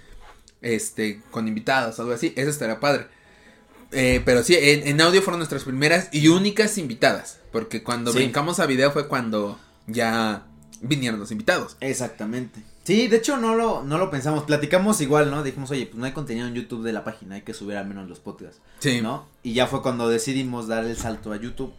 [0.62, 2.32] Este, con invitados algo así.
[2.38, 3.08] Eso estaría padre.
[3.92, 7.40] Eh, pero sí, en, en audio fueron nuestras primeras y únicas invitadas.
[7.52, 8.20] Porque cuando Sí.
[8.20, 10.46] brincamos a video fue cuando ya
[10.82, 11.78] vinieron los invitados.
[11.80, 12.62] Exactamente.
[12.84, 14.44] Sí, de hecho no lo, no lo pensamos.
[14.44, 15.44] Platicamos igual, ¿no?
[15.44, 17.86] Dijimos, oye, pues no hay contenido en YouTube de la página, hay que subir al
[17.88, 19.02] menos los podcasts, Sí.
[19.02, 19.28] ¿no?
[19.44, 21.74] Y ya fue cuando decidimos dar el salto a YouTube.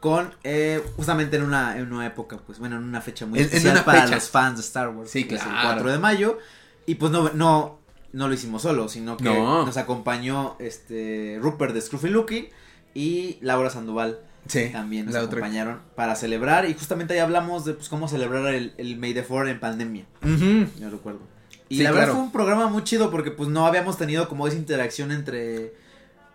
[0.00, 3.44] Con, eh, justamente en una, en una época, pues bueno, en una fecha muy En-
[3.44, 4.14] en especial una para fecha.
[4.16, 5.10] los fans de Star Wars.
[5.10, 5.56] Sí, que es claro.
[5.60, 6.38] el 4 de mayo.
[6.84, 7.78] Y pues no, no,
[8.12, 9.64] no lo hicimos solo, sino que No.
[9.64, 12.48] nos acompañó este Rupert de Scruffy Looking
[12.92, 14.68] y Laura Sandoval Sí.
[14.72, 15.26] también nos otra.
[15.38, 16.68] acompañaron para celebrar.
[16.68, 20.04] Y justamente ahí hablamos de pues cómo celebrar el, el May the Fourth en pandemia.
[20.22, 20.66] Ujú.
[20.80, 21.20] Yo recuerdo.
[21.68, 22.14] Y Sí, la verdad claro.
[22.16, 25.72] fue un programa muy chido porque pues no habíamos tenido como esa interacción entre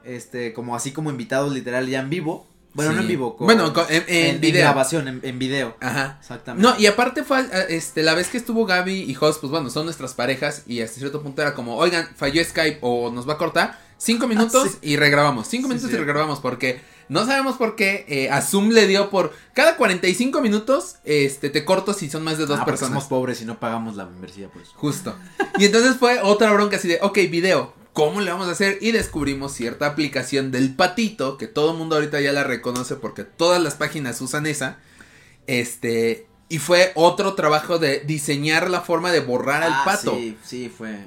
[0.03, 2.47] este como así como invitados literal ya en vivo.
[2.73, 4.61] Bueno, no en vivo, con- Bueno, con- en, en video.
[4.61, 5.75] grabación, en, en video.
[5.81, 6.17] Ajá.
[6.19, 6.67] Exactamente.
[6.69, 9.71] No, y aparte fue, eh, este, la vez que estuvo Gaby y Jos, pues bueno,
[9.71, 13.33] son nuestras parejas y hasta cierto punto era como, oigan, falló Skype o nos va
[13.33, 14.77] a cortar, cinco minutos Ah, sí.
[14.91, 18.87] y regrabamos, cinco minutos y regrabamos porque no sabemos por qué eh, a Zoom le
[18.87, 22.91] dio por cada 45 minutos, este, te corto si son más de dos Ah, personas.
[22.91, 24.69] somos pobres y no pagamos la membresía pues.
[24.75, 25.15] Justo.
[25.57, 28.77] Y entonces fue otra bronca así de, ok, video, ¿cómo le vamos a hacer?
[28.81, 33.23] Y descubrimos cierta aplicación del patito, que todo el mundo ahorita ya la reconoce porque
[33.25, 34.77] todas las páginas usan esa.
[35.47, 40.15] Este, y fue otro trabajo de diseñar la forma de borrar al Ah, pato.
[40.15, 40.97] Sí, sí, fue.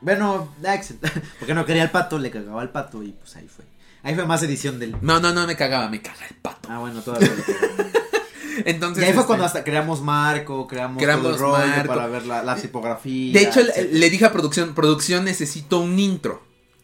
[0.00, 0.48] Bueno,
[1.38, 3.64] porque no quería al pato, le cagaba al pato y pues ahí fue.
[4.02, 4.96] Ahí fue más edición del.
[5.02, 6.68] No, no, no me cagaba, me caga el pato.
[6.70, 7.30] Ah, bueno, todavía.
[8.64, 11.94] Entonces, Y ahí fue este, cuando hasta creamos marco, creamos, Creamos todo el rollo marco.
[11.94, 13.32] para ver la, la tipografía.
[13.32, 13.60] De hecho,
[13.90, 16.42] le, dije a producción, producción necesito un intro.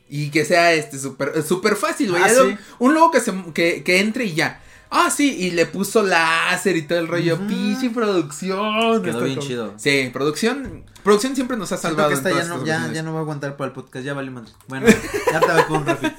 [0.09, 2.23] Y que sea este súper súper fácil, güey.
[2.23, 2.59] Ah.
[2.79, 4.63] Un logo que, se, que, que entre y ya.
[4.91, 7.39] Ah, sí, y le puso láser y todo el rollo.
[7.47, 9.03] Pinche producción.
[9.03, 9.75] Quedó bien como- chido.
[9.77, 10.85] Sí, producción.
[11.03, 12.09] Producción siempre nos ha Siento salvado.
[12.09, 12.97] que en esta ya no, estas ya, ocasiones.
[12.97, 14.51] ya no va a aguantar para el podcast, ya vale madre.
[14.69, 14.87] Bueno,
[15.33, 16.13] ya te con un refil.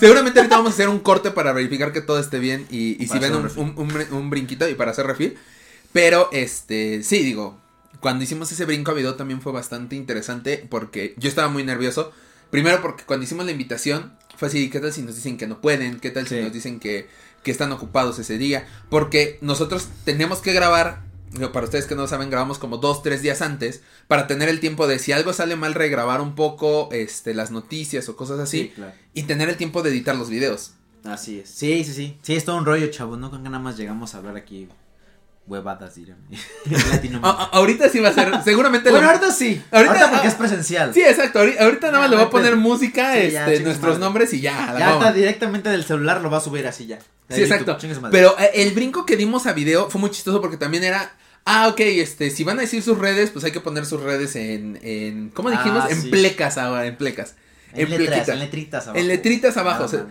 [0.00, 2.66] Seguramente ahorita vamos a hacer un corte para verificar que todo esté bien.
[2.70, 5.36] Y, y si ven un, un un, un brin- un brinquito y para hacer refil.
[5.92, 7.58] Pero, este, sí, digo.
[8.00, 10.66] Cuando hicimos ese brinco a video también fue bastante interesante.
[10.68, 12.12] Porque yo estaba muy nervioso.
[12.50, 14.12] Primero porque cuando hicimos la invitación.
[14.36, 16.00] Fue así, ¿qué tal si nos dicen que no pueden?
[16.00, 16.42] ¿Qué tal si Sí.
[16.42, 17.08] nos dicen que,
[17.44, 18.66] que están ocupados ese día?
[18.90, 21.04] Porque nosotros tenemos que grabar
[21.52, 24.86] para ustedes que no saben, grabamos como dos, tres días antes para tener el tiempo
[24.86, 28.72] de si algo sale mal, regrabar un poco este, las noticias o cosas así Sí,
[28.74, 28.92] claro.
[29.14, 30.74] y tener el tiempo de editar los videos.
[31.02, 31.50] Así es.
[31.50, 32.18] Sí, sí, sí.
[32.22, 33.18] Sí, es todo un rollo, chavos.
[33.18, 34.68] No con que nada más llegamos a hablar aquí
[35.46, 36.18] huevadas, dirán.
[37.52, 39.62] Ahorita sí va a ser, seguramente bueno, lo- ahorita sí.
[39.70, 40.94] Ahorita- Ahorita, porque es presencial.
[40.94, 41.40] Sí, exacto.
[41.42, 43.98] ahori- Ahorita nada más le voy a poner música, Sí, este, nuestros madre.
[44.00, 44.74] nombres y ya.
[44.78, 46.98] Ya está directamente del celular, lo va a subir así ya.
[47.28, 47.76] Sí, exacto.
[48.10, 51.12] Pero eh, el brinco que dimos a video fue muy chistoso porque también era.
[51.46, 54.34] Ah, ok, este, si van a decir sus redes, pues hay que poner sus redes
[54.36, 55.84] en, en ¿cómo dijimos?
[55.84, 56.08] Ah, en sí.
[56.08, 57.34] plecas ahora, en plecas.
[57.74, 58.98] En, letras, en letritas abajo.
[58.98, 60.06] En letritas abajo, Ah, o sea.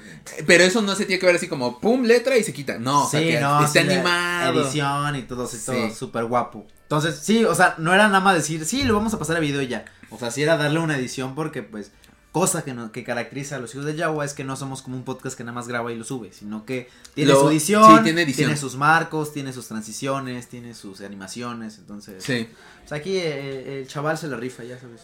[0.46, 2.78] Pero eso no se tiene que ver así como, pum, letra y se quita.
[2.80, 4.62] No, o sea, sí, no, sí, animado.
[4.64, 5.96] Edición y todo, sí, todo Sí.
[5.96, 6.66] súper guapo.
[6.84, 9.40] Entonces, sí, o sea, no era nada más decir, sí, lo vamos a pasar a
[9.40, 9.86] video y ya.
[10.10, 11.92] O sea, sí era darle una edición porque, pues,
[12.34, 14.98] cosa que, no, que caracteriza a los hijos de Yagua es que no somos como
[14.98, 17.98] un podcast que nada más graba y lo sube, sino que tiene Lo- su edición,
[18.00, 18.58] sí, tiene edición.
[18.58, 22.22] sus marcos, tiene sus transiciones, tiene sus animaciones, entonces...
[22.24, 22.50] Sí,
[22.84, 25.02] O sea, aquí eh, el chaval se la rifa, ya sabes.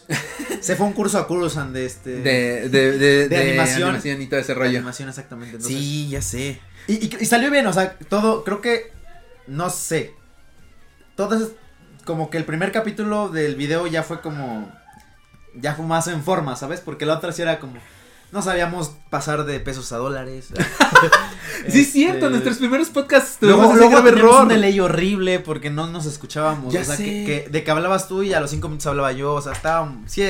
[0.60, 2.16] se fue un curso a Kurosan de este...
[2.20, 3.96] de, de, de, de animación.
[4.20, 5.56] y todo ese de animación, exactamente.
[5.56, 6.60] Entonces, Sí, ya sé.
[6.88, 8.90] y, y- y salió bien, o sea, todo, creo que,
[9.46, 10.14] no sé,
[11.14, 11.52] todo es
[12.04, 14.72] como que el primer capítulo del video ya fue como,
[15.54, 16.80] ya fue más en forma, ¿sabes?
[16.80, 17.74] Porque la otra sí era como,
[18.32, 20.48] no sabíamos pasar de pesos a dólares.
[21.60, 24.42] Sí, es Este, cierto, nuestros primeros podcasts Luego, tuvimos luego teníamos error.
[24.44, 26.72] un delay horrible porque no nos escuchábamos.
[26.72, 27.04] Ya o sea, sé.
[27.04, 29.34] que, que- de que hablabas tú y a los cinco minutos hablaba yo.
[29.34, 29.92] O sea, estaba.
[30.06, 30.24] Sí,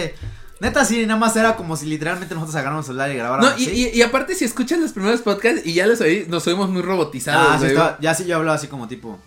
[0.58, 3.52] neta, sí, nada más era como si literalmente nosotros agarramos el celular y grabáramos.
[3.52, 3.90] No, y, así.
[3.94, 6.82] y, y aparte, si escuchas los primeros podcasts y ya los oí, nos oímos muy
[6.82, 7.46] robotizados.
[7.48, 9.20] Ah, sí, estaba- ya sí yo hablaba así como tipo.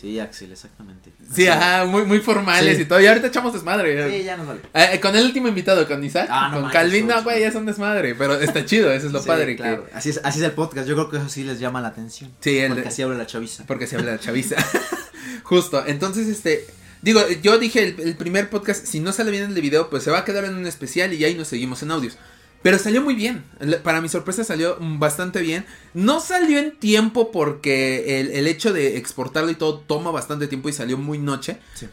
[0.00, 1.12] Sí, Axel, exactamente.
[1.34, 1.48] Sí, Así.
[1.48, 2.82] ajá, muy, muy formales Sí.
[2.82, 3.00] y todo.
[3.00, 4.10] Y ahorita echamos desmadre.
[4.18, 4.60] Sí, ya nos vale.
[4.72, 7.48] Eh, con el último invitado, con Isaac, Ah, no con manches, Calvin, no, güey, ya
[7.48, 8.14] es un desmadre.
[8.14, 9.56] Pero está chido, eso es lo Sí, padre.
[9.56, 9.86] claro.
[9.86, 10.88] Que, Así, es, así es el podcast.
[10.88, 12.30] Yo creo que eso sí les llama la atención.
[12.40, 13.64] sí, el, Porque así habla la chaviza.
[13.66, 14.56] porque se habla de chaviza.
[15.42, 16.66] Justo, entonces, este.
[17.02, 20.02] Digo, yo dije el, el primer podcast, si no sale bien el de video, pues
[20.02, 22.18] se va a quedar en un especial y ahí nos seguimos en audios.
[22.62, 23.44] Pero salió muy bien.
[23.82, 25.64] Para mi sorpresa salió bastante bien.
[25.94, 30.68] No salió en tiempo porque el, el hecho de exportarlo y todo toma bastante tiempo
[30.68, 31.58] y salió muy noche.
[31.74, 31.86] Sí.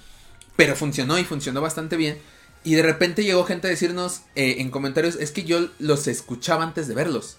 [0.58, 2.18] Pero funcionó y funcionó bastante bien.
[2.64, 6.64] Y de repente llegó gente a decirnos eh, en comentarios, es que yo los escuchaba
[6.64, 7.38] antes de verlos.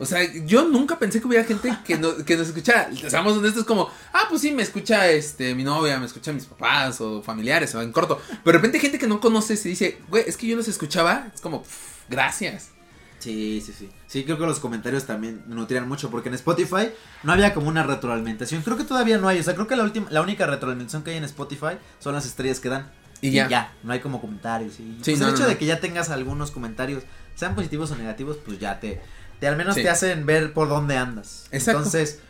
[0.00, 2.90] O sea, yo nunca pensé que hubiera gente que, no- que nos escuchara.
[3.08, 7.00] Seamos honestos, como, ah, pues sí, me escucha este mi novia, me escucha mis papás
[7.00, 8.20] o familiares o en corto.
[8.28, 11.30] Pero de repente gente que no conoce se dice, güey, es que yo los escuchaba.
[11.34, 12.70] Es como, "Pff, gracias.
[13.18, 13.90] Sí, sí, sí.
[14.06, 16.90] Sí, creo que los comentarios también nutrían mucho porque en Spotify
[17.24, 18.62] no había como una retroalimentación.
[18.62, 19.40] Creo que todavía no hay.
[19.40, 22.26] O sea, creo que la última, la única retroalimentación que hay en Spotify son las
[22.26, 22.92] estrellas que dan.
[23.20, 23.72] Y ya.
[23.82, 24.74] no hay como comentarios.
[24.78, 25.48] Y Sí, pues no, el hecho no.
[25.48, 27.02] de que ya tengas algunos comentarios,
[27.34, 29.00] sean positivos o negativos, pues ya te,
[29.40, 29.82] te al menos Sí.
[29.82, 31.48] te hacen ver por dónde andas.
[31.50, 31.78] Exacto.
[31.80, 32.20] Entonces,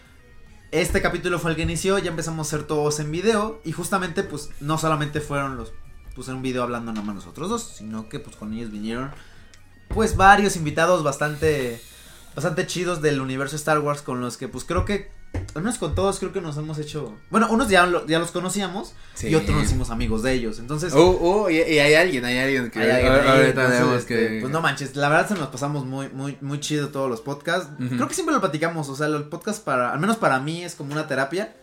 [0.71, 4.23] este capítulo fue el que inició, ya empezamos a hacer todos en video y justamente
[4.23, 5.73] pues no solamente fueron los
[6.15, 9.11] pues en un video hablando nada más nosotros dos, sino que pues con ellos vinieron
[9.89, 11.81] pues varios invitados bastante
[12.35, 15.11] bastante chidos del universo Star Wars con los que pues creo que
[15.55, 18.31] al menos con todos creo que nos hemos hecho bueno unos ya, lo- ya los
[18.31, 19.29] conocíamos Sí.
[19.29, 22.39] y otros nos hicimos amigos de ellos entonces Oh, oh, y, y hay alguien, hay
[22.39, 24.39] alguien que hay alguien ahorita entonces, vemos este, que.
[24.41, 27.69] pues no manches la verdad se nos pasamos muy muy muy chido todos los podcasts
[27.79, 30.75] creo que siempre lo platicamos o sea el podcast para al menos para mí es
[30.75, 31.55] como una terapia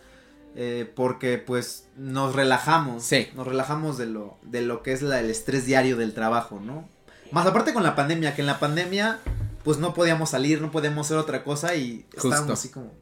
[0.54, 3.28] eh, porque pues nos relajamos Sí.
[3.34, 6.88] nos relajamos de lo de lo que es la, el estrés diario del trabajo no
[7.36, 9.18] más aparte con la pandemia que en la pandemia
[9.64, 12.28] pues no podíamos salir no podíamos hacer otra cosa y Justo.
[12.28, 12.92] estábamos así como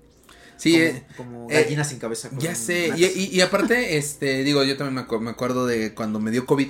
[0.56, 4.44] sí, como, eh, como eh, gallinas sin cabeza Ya sé, y, y- y aparte, este,
[4.44, 6.68] digo, yo también me, acu- me acuerdo de cuando me dio COVID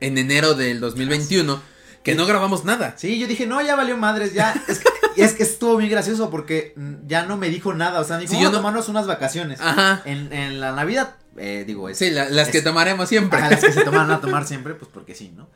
[0.00, 1.62] en enero del 2021,
[2.02, 2.94] que no grabamos nada.
[2.98, 4.52] Sí, yo dije, no, ya valió madres, ya.
[4.68, 6.74] Es que, y es que estuvo muy gracioso porque
[7.06, 8.00] ya no me dijo nada.
[8.00, 9.60] O sea, me dijo, Sí, yo no- tomarnos unas vacaciones.
[9.60, 10.02] Ajá.
[10.04, 11.98] En, en la Navidad, eh, digo, es.
[11.98, 13.38] Sí, la- las que tomaremos siempre.
[13.38, 15.48] Ajá, las que se toman a tomar siempre, pues porque sí, ¿no?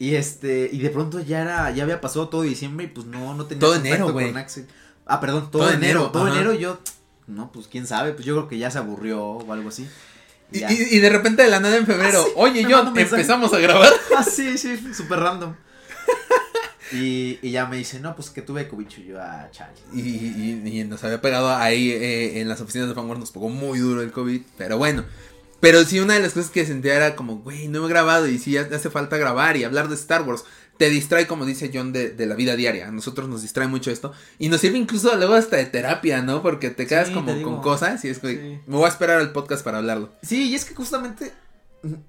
[0.00, 3.34] Y este, y de pronto ya era, ya había pasado todo diciembre y pues no,
[3.34, 4.34] no tenía Todo enero, güey.
[5.06, 6.34] Ah, perdón, todo, Todo enero, enero, todo ajá.
[6.34, 6.80] enero yo,
[7.28, 9.86] no, pues quién sabe, pues yo creo que ya se aburrió o algo así.
[10.52, 13.02] Y, y- y de repente de la nada en febrero, Ah, sí, oye, mensaje.
[13.02, 13.92] empezamos a grabar.
[14.16, 15.54] Ah, sí, sí, súper random.
[16.92, 19.72] Y, y ya me dice, no, pues que tuve COVID y yo, ah, chale.
[19.94, 24.02] Y, nos había pegado ahí eh, en las oficinas de Fanwars, nos pegó muy duro
[24.02, 25.04] el COVID, pero bueno.
[25.60, 28.38] Pero sí, una de las cosas que sentía era como, güey, no he grabado y
[28.38, 30.44] sí hace falta grabar y hablar de Star Wars.
[30.78, 32.88] Te distrae, como dice John, de, de la vida diaria.
[32.88, 34.12] A nosotros nos distrae mucho esto.
[34.38, 36.40] Y nos sirve incluso luego hasta de terapia, ¿no?
[36.42, 38.60] Porque te quedas Sí, como te con cosas y es que Sí.
[38.66, 40.14] me voy a esperar al podcast para hablarlo.
[40.22, 41.32] Sí, y es que justamente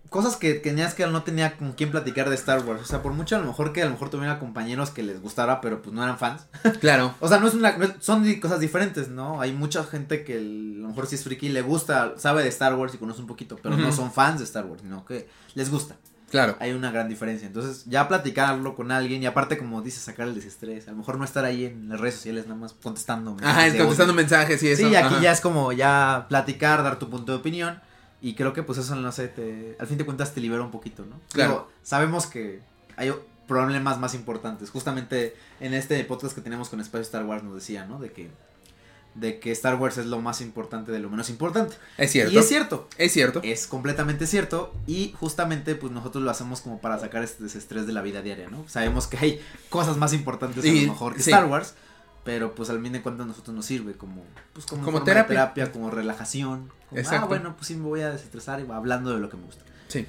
[0.10, 2.82] cosas que tenías que no tenía con quién platicar de Star Wars.
[2.82, 5.22] O sea, por mucho a lo mejor que a lo mejor tuviera compañeros que les
[5.22, 6.48] gustara, pero pues no eran fans.
[6.82, 7.16] Claro.
[7.20, 9.40] O sea, no es una, no es- son cosas diferentes, ¿no?
[9.42, 12.50] Hay mucha gente que el- a lo mejor si es friki le gusta, sabe de
[12.50, 15.28] Star Wars y conoce un poquito, pero no son fans de Star Wars, sino que
[15.56, 15.96] les gusta.
[16.30, 16.56] Claro.
[16.62, 17.46] Hay una gran diferencia.
[17.46, 20.88] Entonces, ya platicarlo con alguien y aparte, como dices, sacar el desestrés.
[20.88, 23.32] A lo mejor no estar ahí en las redes sociales nada más contestando.
[23.32, 24.88] Ajá, mensajes de contestando mensajes y eso.
[24.88, 25.22] Sí, aquí ajá.
[25.22, 27.82] ya es como ya platicar, dar tu punto de opinión.
[28.22, 30.72] Y creo que pues eso, no sé, te, al fin de cuentas te libera un
[30.72, 31.20] poquito, ¿no?
[31.34, 31.52] Claro.
[31.52, 32.60] Digo, sabemos que
[32.96, 33.12] hay
[33.48, 34.70] problemas más importantes.
[34.70, 37.98] Justamente en este podcast que tenemos con Espacio Star Wars nos decía, ¿no?
[38.00, 38.30] De que,
[39.16, 41.76] de que Star Wars es lo más importante de lo menos importante.
[41.98, 42.32] Es cierto.
[42.32, 42.88] Y es cierto.
[42.98, 43.42] Es cierto.
[43.44, 47.94] Es completamente cierto y justamente pues nosotros lo hacemos como para sacar este desestrés de
[47.94, 48.64] la vida diaria, ¿no?
[48.70, 51.32] Sabemos que hay cosas más importantes a Y- lo mejor que sí.
[51.32, 51.74] Star Wars,
[52.24, 55.06] pero pues al fin de cuentas a nosotros nos sirve como pues como, Como forma
[55.06, 55.36] de terapia.
[55.54, 57.26] terapia, como relajación, como, Exacto.
[57.26, 59.44] ah bueno, pues sí me voy a desestresar y va hablando de lo que me
[59.46, 59.64] gusta.
[59.88, 60.06] Sí.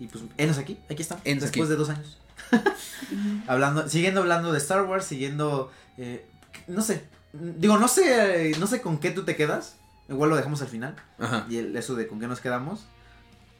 [0.00, 1.70] Y pues enos aquí, aquí estamos, Enos después aquí.
[1.70, 2.18] de dos años.
[3.46, 6.24] hablando, siguiendo hablando de Star Wars, siguiendo eh,
[6.66, 9.76] no sé, digo, no sé, no sé con qué tú te quedas.
[10.08, 11.46] Igual lo dejamos al final Ajá.
[11.48, 12.86] y el- eso de con qué nos quedamos.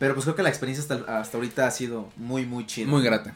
[0.00, 2.88] Pero pues creo que la experiencia hasta, hasta ahorita ha sido muy, muy chida.
[2.88, 3.34] Muy grata.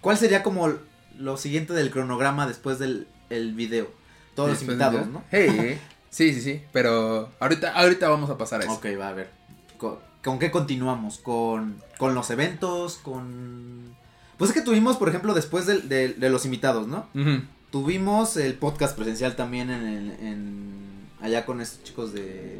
[0.00, 0.72] ¿Cuál sería como
[1.18, 3.90] lo siguiente del cronograma después del el video?
[4.34, 5.24] Todos los invitados, de- ¿no?
[5.30, 5.78] Hey,
[6.10, 6.62] sí, sí, sí.
[6.72, 8.72] Pero ahorita, ahorita vamos a pasar a eso.
[8.74, 9.30] Ok, va a ver.
[9.76, 11.18] ¿Con, con qué continuamos?
[11.18, 12.96] ¿Con, ¿Con los eventos?
[12.98, 13.96] ¿Con...?
[14.36, 17.08] Pues es que tuvimos, por ejemplo, después del- de, los invitados, ¿no?
[17.70, 22.58] Tuvimos el podcast presencial también en, el- en- allá con estos chicos de,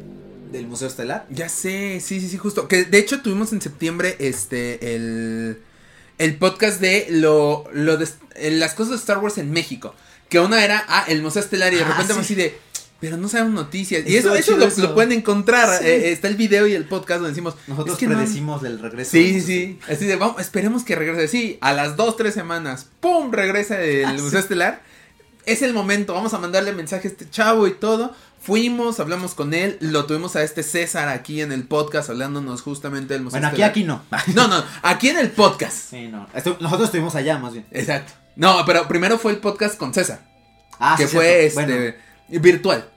[0.51, 1.25] del Museo Estelar.
[1.29, 2.67] Ya sé, sí, sí, sí, justo.
[2.67, 5.61] Que de hecho tuvimos en septiembre este el,
[6.19, 9.95] el podcast de lo, lo de eh, las cosas de Star Wars en México.
[10.29, 12.19] Que una era, ah, el Museo Estelar y de Ah, repente sí.
[12.19, 12.55] así de,
[12.99, 14.03] pero no sabemos noticias.
[14.05, 14.81] Y Estuvo eso, eso lo, eso.
[14.83, 15.79] lo pueden encontrar.
[15.79, 15.85] Sí.
[15.87, 18.77] eh, está el video y el podcast donde decimos, Nosotros es que no- predecimos el
[18.79, 19.09] regreso.
[19.11, 19.79] Sí, sí, sí.
[19.91, 21.27] Así de, vamos, esperemos que regrese.
[21.29, 23.31] Sí, a las dos, tres semanas, ¡pum!
[23.31, 24.37] Regresa el Ah, Museo sí.
[24.37, 24.83] Estelar.
[25.45, 28.13] Es el momento, vamos a mandarle mensaje a este chavo y todo.
[28.41, 33.13] Fuimos, hablamos con él, lo tuvimos a este César aquí en el podcast hablándonos justamente
[33.13, 34.01] del Museo Bueno, aquí, aquí no.
[34.33, 35.89] No, no, aquí en el podcast.
[35.89, 36.25] Sí, no.
[36.33, 37.65] Estu- nosotros estuvimos allá, más bien.
[37.71, 38.13] Exacto.
[38.37, 40.21] No, pero primero fue el podcast con César,
[40.79, 41.71] Ah, que sí, fue cierto.
[41.71, 41.97] este
[42.29, 42.89] Bueno, virtual.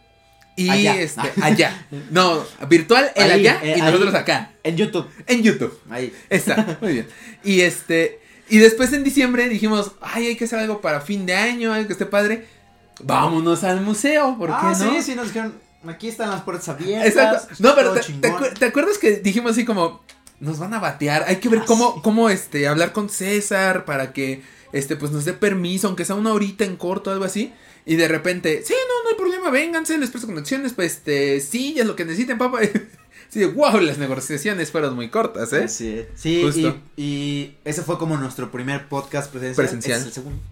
[0.55, 0.95] Y Allá.
[1.01, 1.87] este, allá.
[2.11, 3.83] No, virtual Ahí, allá eh, y ahí.
[3.83, 5.09] nosotros acá, en YouTube.
[5.27, 5.77] en YouTube.
[5.91, 6.15] Ahí.
[6.31, 7.09] Está, muy bien.
[7.43, 11.35] Y este, y después en diciembre dijimos, ay, hay que hacer algo para fin de
[11.35, 12.47] año, algo que esté padre.
[13.03, 14.93] Vámonos al museo, ¿por qué ah, no?
[14.93, 15.55] sí, sí, nos dijeron,
[15.89, 17.09] aquí están las puertas abiertas.
[17.09, 17.55] Exacto.
[17.59, 17.95] No, pero
[18.59, 20.03] te, acuerdas que dijimos así como,
[20.41, 22.01] nos van a batear, hay que ver Ah, cómo, sí.
[22.03, 26.33] cómo este, hablar con César para que, este, pues nos dé permiso, aunque sea una
[26.33, 27.53] horita en corto, algo así.
[27.85, 31.75] Y de repente, sí, no, no hay problema, vénganse, les presto conexiones, pues, este, sí,
[31.75, 32.61] ya es lo que necesiten, papá.
[33.29, 35.67] sí, wow, las negociaciones fueron muy cortas, ¿eh?
[35.67, 36.79] Sí, sí Justo.
[36.97, 39.67] y, y ese fue como nuestro primer podcast presencial.
[39.67, 39.99] Presencial.
[39.99, 40.43] Ese es el segundo.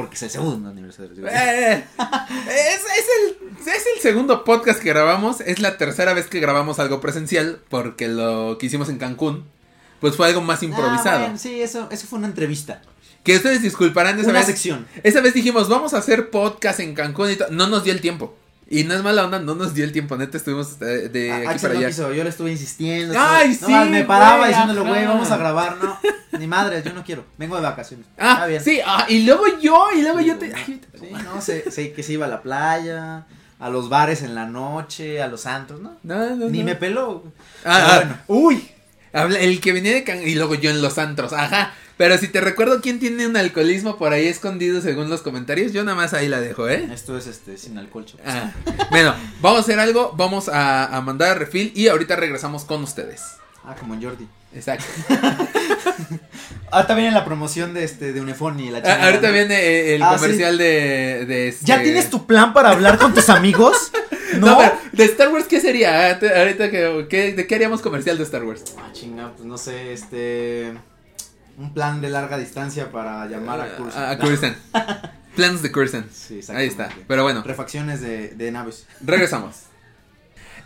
[0.00, 1.14] Porque es el segundo aniversario.
[1.14, 1.28] digo.
[1.28, 1.84] Eh,
[2.48, 5.40] es, es el, es el segundo podcast que grabamos.
[5.42, 7.60] Es la tercera vez que grabamos algo presencial.
[7.68, 9.44] Porque lo que hicimos en Cancún.
[10.00, 11.16] Pues fue algo más improvisado.
[11.18, 12.80] Ah, bueno, sí, eso, eso fue una entrevista.
[13.22, 14.46] Que ustedes disculparán esa Una vez.
[14.46, 14.86] sección.
[15.02, 17.38] Esa vez dijimos, vamos a hacer podcast en Cancún y.
[17.50, 18.34] No nos dio el tiempo.
[18.72, 20.16] Y no es mala onda, no nos dio el tiempo.
[20.16, 21.88] Neta, estuvimos eh, de Ah, aquí Axel para no allá.
[21.88, 23.14] quiso, yo le estuve insistiendo.
[23.18, 25.98] Ay, estuve- sí, nomás me paraba diciéndole, güey, vamos a grabar, no.
[26.38, 27.24] Ni madre, yo no quiero.
[27.36, 28.06] Vengo de vacaciones.
[28.16, 28.62] Ah, Está bien.
[28.62, 30.54] sí, ah, y luego yo, y luego Sí, yo te.
[30.54, 33.26] ay, Sí, no, se- que se iba a la playa,
[33.58, 35.96] a los bares en la noche, a los antros, ¿no?
[36.04, 36.64] no, no, Ni no.
[36.66, 37.24] me peló.
[37.64, 38.16] Ah, ah, bueno.
[38.28, 38.68] uy.
[39.12, 41.74] El que venía de Can y luego yo en los antros, ajá.
[42.00, 45.84] Pero si te recuerdo quién tiene un alcoholismo por ahí escondido según los comentarios, yo
[45.84, 46.88] nada más ahí la dejo, ¿eh?
[46.90, 48.22] Esto es este sin alcohol, chavos.
[48.26, 48.52] Ah,
[48.90, 52.82] bueno, vamos a hacer algo, vamos a, a mandar a refil y ahorita regresamos con
[52.84, 53.20] ustedes.
[53.66, 54.26] Ah, como en Jordi.
[54.54, 54.86] Exacto.
[56.72, 59.32] Ah, también en la promoción de este de la Ah, ahorita ¿no?
[59.34, 63.12] viene eh, el Ah, comercial de, de este- ¿Ya tienes tu plan para hablar con
[63.12, 63.90] tus amigos?
[64.38, 64.58] No, No.
[64.58, 66.10] pero de Star Wars, ¿qué sería?
[66.12, 68.62] Ah, Ahorita que, ¿qué- ¿de qué haríamos comercial de Star Wars?
[68.78, 70.72] Ah, chinga, pues no sé, este
[71.60, 73.98] un plan de larga distancia para llamar a Curso.
[73.98, 74.56] A, a Coruscant.
[75.36, 76.10] Plans de Coruscant.
[76.10, 76.88] Sí, Ahí está.
[77.06, 78.86] Pero bueno, Refacciones de, de naves.
[79.00, 79.56] regresamos.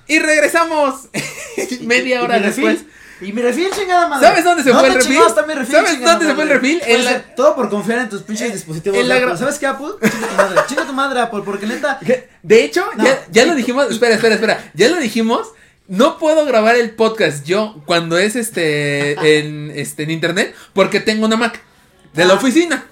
[0.07, 1.09] Y regresamos
[1.83, 2.85] media hora después.
[3.21, 4.27] Y mi refil, chingada madre.
[4.27, 5.47] ¿Sabes dónde se fue el ¿Dónde refil?
[5.47, 6.83] mi refil, ¿Sabes dónde se fue el refil?
[6.85, 8.99] En la- todo por confiar en tus pinches Eh, dispositivos.
[8.99, 9.37] en la Apple.
[9.39, 9.87] ¿Sabes qué, Apple?
[10.03, 10.61] Chinga tu madre.
[10.69, 11.99] Chinga tu madre, Apple, porque neta.
[12.43, 13.05] De hecho, No.
[13.05, 13.91] ya, ya lo dijimos.
[13.91, 14.71] Espera, espera, espera.
[14.75, 15.49] Ya lo dijimos.
[15.87, 21.27] No puedo grabar el podcast yo cuando es este en este en internet porque tengo
[21.27, 21.61] una Mac
[22.15, 22.37] de la Ah.
[22.37, 22.87] oficina.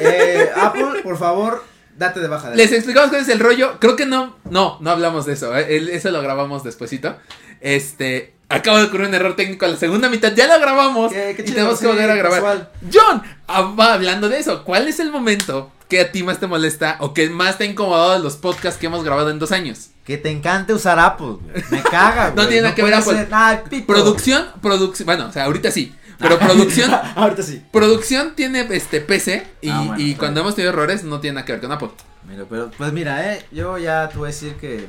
[0.00, 1.64] Eh, Apple, por favor,
[1.96, 2.50] Date de baja.
[2.50, 2.62] dale.
[2.62, 3.78] Les explicamos cuál es el rollo.
[3.80, 5.56] Creo que no, no, no hablamos de eso.
[5.56, 5.66] ¿eh?
[5.94, 7.16] Eso lo grabamos despuesito.
[7.60, 9.66] Este, acaba de ocurrir un error técnico.
[9.66, 11.12] La segunda mitad ya lo grabamos.
[11.12, 12.40] Qué- qué y chido, tenemos que volver a grabar.
[12.42, 12.70] casual.
[12.92, 14.64] John, ah, va hablando de eso.
[14.64, 17.66] ¿Cuál es el momento que a ti más te molesta o que más te ha
[17.68, 19.90] incomodado de los podcasts que hemos grabado en dos años?
[20.04, 21.64] Que te encante usar Apple, güey.
[21.70, 22.36] Me caga, güey.
[22.36, 23.26] No tiene nada que ver Apple.
[23.70, 23.86] pito.
[23.86, 25.06] Producción, producción.
[25.06, 25.94] Bueno, o sea, ahorita sí.
[26.18, 27.62] Pero producción, Ahorita sí.
[27.72, 31.34] producción tiene este PC y, Ah, bueno, y está cuando hemos tenido errores no tiene
[31.36, 31.90] nada que ver con Apple.
[32.28, 34.86] Mira, pero pues mira, eh, yo ya te voy a decir que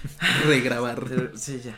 [0.46, 0.98] Regrabar.
[1.06, 1.72] pero- sí, ya,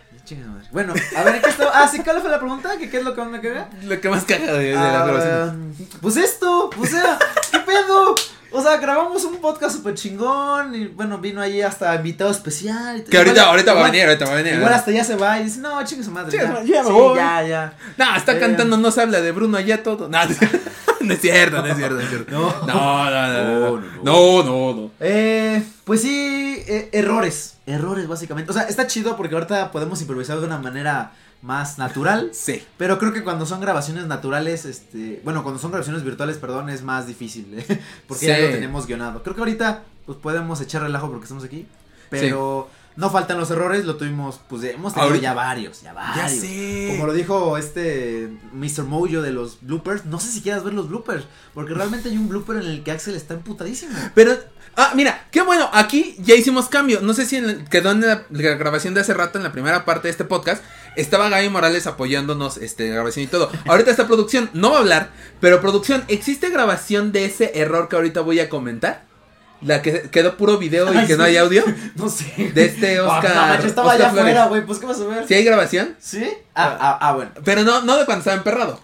[0.46, 0.68] madre.
[0.70, 1.72] Bueno, a ver, ¿en qué estaba?
[1.74, 2.70] Ah, sí, ¿cuál fue la pregunta?
[2.78, 3.68] ¿Qué, qué es lo que más me caga?
[3.82, 5.74] Lo que más caga de, de la Ah, grabación.
[6.00, 7.18] pues esto, o sea,
[7.50, 8.14] ¿qué pedo?
[8.54, 12.98] O sea, grabamos un podcast súper chingón y bueno, vino ahí hasta invitado especial.
[12.98, 14.54] y- Que ahorita, igual- ahorita va a igual- venir, ahorita va a venir.
[14.54, 16.30] Igual hasta ya se va y dice, no, chingue su madre.
[16.30, 17.16] Chingue ya, su madre, ya me Sí, voy.
[17.16, 17.72] ya, ya.
[17.96, 18.40] No, está Eh.
[18.40, 20.08] cantando, no se habla de Bruno allá todo.
[20.08, 20.18] No,
[21.00, 22.30] no es cierto, no es cierto, no es cierto.
[22.32, 22.66] No.
[22.66, 23.70] No, no, no, no.
[23.70, 24.90] No, no, No, no, no.
[25.00, 27.54] Eh, pues sí, eh, errores.
[27.66, 28.50] Errores, básicamente.
[28.50, 31.12] O sea, está chido porque ahorita podemos improvisar de una manera
[31.42, 32.30] más natural.
[32.32, 32.62] Sí.
[32.78, 36.82] Pero creo que cuando son grabaciones naturales, este, bueno, cuando son grabaciones virtuales, perdón, es
[36.82, 37.80] más difícil, ¿eh?
[38.06, 38.42] porque ya Sí.
[38.42, 39.22] lo tenemos guionado.
[39.22, 41.66] Creo que ahorita, pues podemos echar relajo porque estamos aquí,
[42.10, 45.22] pero no faltan los errores, lo tuvimos, pues hemos tenido Ahorita.
[45.22, 46.30] ya varios, ya varios.
[46.40, 46.88] sé.
[46.90, 48.84] Como lo dijo este Mr.
[48.84, 51.24] Mojo de los bloopers, no sé si quieras ver los bloopers,
[51.54, 53.92] porque realmente hay un blooper en el que Axel está emputadísimo.
[54.14, 54.36] Pero,
[54.76, 57.00] ah, mira, qué bueno, aquí ya hicimos cambio.
[57.00, 59.52] No sé si en el- quedó en la, la grabación de hace rato, en la
[59.52, 60.62] primera parte de este podcast,
[60.96, 63.50] estaba Gaby Morales apoyándonos, este, grabación y todo.
[63.66, 67.96] Ahorita esta producción no va a hablar, pero producción, ¿existe grabación de ese error que
[67.96, 69.04] ahorita voy a comentar?
[69.60, 71.62] La que quedó puro video y Ay, que no hay audio.
[71.94, 72.50] No sé.
[72.52, 74.30] De este Oscar- Ah, no, manches, estaba Oscar allá Flores.
[74.34, 75.28] afuera, güey, pues ¿qué vas a ver?
[75.28, 75.96] ¿Sí hay grabación?
[76.00, 76.24] ¿Sí?
[76.54, 77.30] Ah, ah, ah, bueno.
[77.44, 78.80] Pero no, no de cuando estaba emperrado.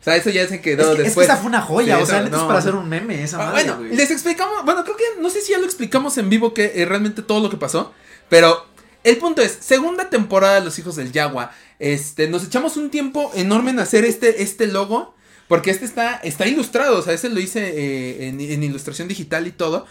[0.00, 1.26] O sea, eso ya se Es quedó que, es que después.
[1.28, 2.46] esa fue una joya, Sí, o sea, eso, neta es no.
[2.48, 3.96] para hacer un meme esa Ah, madre, bueno, güey.
[3.96, 6.84] les explicamos, bueno, creo que, no sé si ya lo explicamos en vivo que eh,
[6.86, 7.92] realmente todo lo que pasó,
[8.28, 8.64] pero
[9.06, 13.30] el punto es, segunda temporada de Los Hijos del Yagua, este, nos echamos un tiempo
[13.36, 15.14] enorme en hacer este, este logo,
[15.46, 19.46] porque este está, está ilustrado, o sea, ese lo hice eh, en, en ilustración digital
[19.46, 19.86] y todo.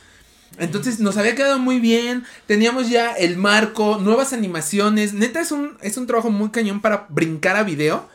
[0.58, 5.78] Entonces nos había quedado muy bien, teníamos ya el marco, nuevas animaciones, neta es un,
[5.82, 8.10] es un trabajo muy cañón para brincar a video.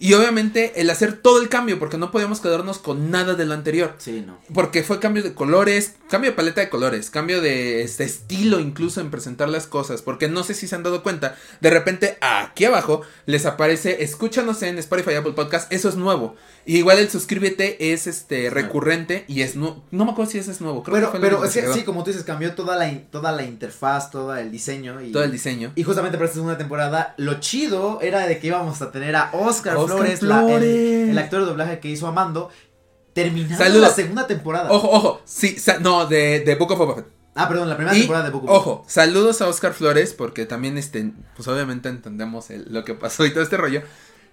[0.00, 3.54] Y obviamente el hacer todo el cambio, porque no podíamos quedarnos con nada de lo
[3.54, 3.94] anterior.
[3.98, 4.38] Sí, no.
[4.54, 9.00] Porque fue cambio de colores, cambio de paleta de colores, cambio de este estilo incluso
[9.00, 10.02] en presentar las cosas.
[10.02, 14.62] Porque no sé si se han dado cuenta, de repente aquí abajo les aparece escúchanos
[14.62, 16.36] en Spotify Apple Podcast, eso es nuevo.
[16.64, 19.82] Y igual el suscríbete es este recurrente y es nuevo.
[19.90, 22.04] No me acuerdo si ese es nuevo, creo Pero, que pero es que sí, como
[22.04, 25.00] tú dices, cambió toda la, toda la interfaz, todo el diseño.
[25.00, 25.72] Y, todo el diseño.
[25.74, 29.30] Y justamente para esta segunda temporada, lo chido era de que íbamos a tener a
[29.32, 32.50] Oscar, Oscar Flores, la- el, actor de doblaje que hizo Amando,
[33.12, 33.80] terminando Saludos.
[33.88, 34.70] la segunda temporada.
[34.70, 37.06] Ojo, ojo, sí, no, de, de Book of Boba Fett.
[37.34, 38.48] Ah, perdón, la primera Y, temporada de Boku.
[38.50, 43.24] Ojo, saludos a Oscar Flores, porque también, este, pues obviamente entendemos el- lo que pasó
[43.26, 43.82] y todo este rollo.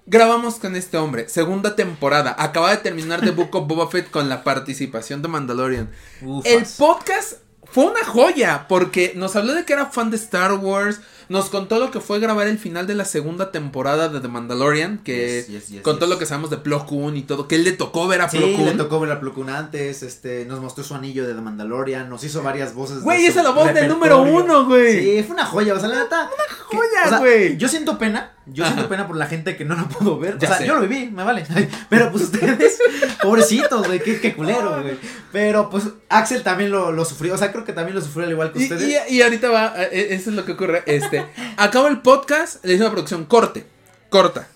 [0.07, 2.35] Grabamos con este hombre, segunda temporada.
[2.37, 5.89] Acaba de terminar The Book of Boba Fett con la participación de Mandalorian.
[6.21, 6.51] Ufas.
[6.51, 10.99] El podcast fue una joya, porque nos habló de que era fan de Star Wars.
[11.29, 14.99] Nos contó lo que fue grabar el final de la segunda temporada de The Mandalorian.
[14.99, 17.47] Que Yes, yes, yes, contó lo que sabemos de Plo Koon y todo.
[17.47, 20.03] Que él le tocó ver a Sí, Plo le tocó ver a Plo Koon antes,
[20.03, 23.01] este, nos mostró su anillo de The Mandalorian, nos hizo varias voces.
[23.01, 25.01] Güey, esa es la voz del número uno, güey.
[25.17, 26.29] Sí, fue una joya, o sea, la neta.
[26.69, 27.57] que- joya, o sea, güey.
[27.57, 28.73] Yo siento pena, yo Ajá.
[28.73, 30.37] siento pena por la gente que no lo pudo ver.
[30.39, 30.67] Ya o sea, sé.
[30.67, 31.45] yo lo viví, me vale.
[31.89, 32.79] Pero pues ustedes,
[33.21, 34.97] pobrecitos, güey, qué, qué culero, güey.
[35.31, 38.31] Pero pues Axel también lo, lo sufrió, o sea, creo que también lo sufrió al
[38.31, 39.03] igual que Y, ustedes.
[39.09, 40.83] y- y ahorita va, eh, eso es lo que ocurre.
[40.85, 41.14] Este,
[41.57, 43.65] acabo el podcast, le hice una producción corte,
[44.09, 44.47] corta.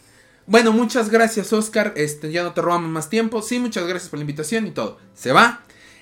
[0.45, 1.93] Bueno, muchas gracias, Oscar.
[1.95, 3.41] Este, ya no te robamos más tiempo.
[3.43, 4.97] Sí, muchas gracias por la invitación y todo.
[5.13, 5.61] Se va.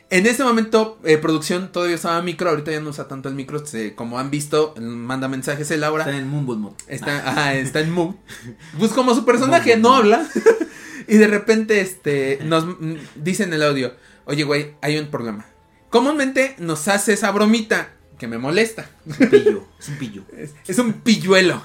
[0.09, 2.49] En ese momento, eh, producción todavía usaba micro.
[2.49, 3.65] Ahorita ya no usa tanto el micro.
[3.65, 6.05] se- como han visto, manda mensajes el Laura.
[6.05, 6.75] Está en Mumble Mode.
[6.87, 8.15] Está, ajá, está en mood.
[8.79, 10.25] Pues como su personaje no habla.
[11.09, 15.45] y de repente, este, nos mm, dice en el audio, oye, güey, hay un problema.
[15.89, 18.89] Comúnmente nos hace esa bromita que me molesta.
[19.07, 20.23] Es un pillo, es un pillo.
[20.37, 21.61] Es, es un pilluelo.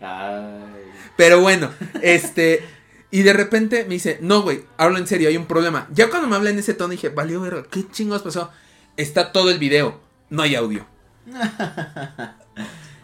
[0.00, 0.82] Ay.
[1.16, 1.70] Pero bueno,
[2.02, 2.64] este,
[3.10, 5.86] y de repente me dice, no, güey, hablo en serio, hay un problema.
[5.92, 8.50] Ya cuando me habla en ese tono dije, valió verga, ¿qué chingos pasó?
[8.96, 10.86] Está todo el video, no hay audio.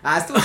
[0.00, 0.38] Ah, estuvo.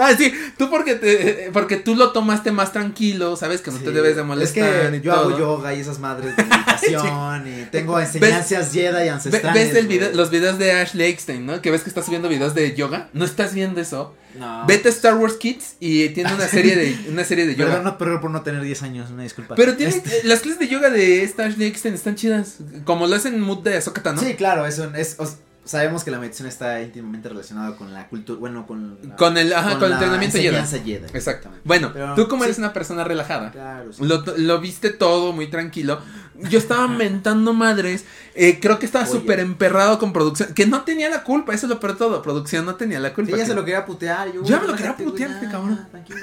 [0.00, 3.90] Ah, sí, tú porque te, porque tú lo tomaste más tranquilo, sabes que no te
[3.90, 4.68] debes de molestar.
[4.68, 5.28] Es que y yo todo.
[5.30, 9.68] hago yoga y esas madres de meditación y tengo enseñanzas Jedi Ve- ancestrales.
[9.68, 11.60] ¿Ves el video- los videos de Ashley Eckstein, no?
[11.60, 13.08] Que ves que está subiendo videos de yoga.
[13.12, 14.14] ¿No estás viendo eso?
[14.38, 14.66] No.
[14.66, 17.70] Vete a Star Wars Kids y tiene una serie de, una serie de yoga.
[17.70, 19.54] Perdón, no, perdón por no tener 10 años, una disculpa.
[19.54, 22.56] Pero tiene, Este- las clases de yoga de esta Ashley Eckstein están chidas.
[22.84, 24.20] Como lo hacen Mood de Ahsoka, ¿no?
[24.20, 25.28] Sí, claro, eso es, o-
[25.68, 29.52] sabemos que la meditación está íntimamente relacionada con la cultura, bueno, con la- Con el,
[29.52, 30.56] ajá, con, el la entrenamiento Jedi.
[30.84, 31.06] Jedi.
[31.12, 31.62] Exactamente.
[31.64, 32.46] Bueno, Pero, tú como sí.
[32.48, 34.04] eres una persona relajada, Claro, sí.
[34.04, 36.00] lo, lo viste todo muy tranquilo.
[36.50, 38.04] Yo estaba mentando madres.
[38.34, 40.54] eh, creo que estaba súper emperrado con producción.
[40.54, 42.22] Que no tenía la culpa, eso es lo peor de todo.
[42.22, 43.36] Producción no tenía la culpa.
[43.36, 44.32] Que- se lo quería putear.
[44.32, 45.86] Yo, Ya me lo quería putear, este cabrón.
[45.90, 46.18] Tranquilo.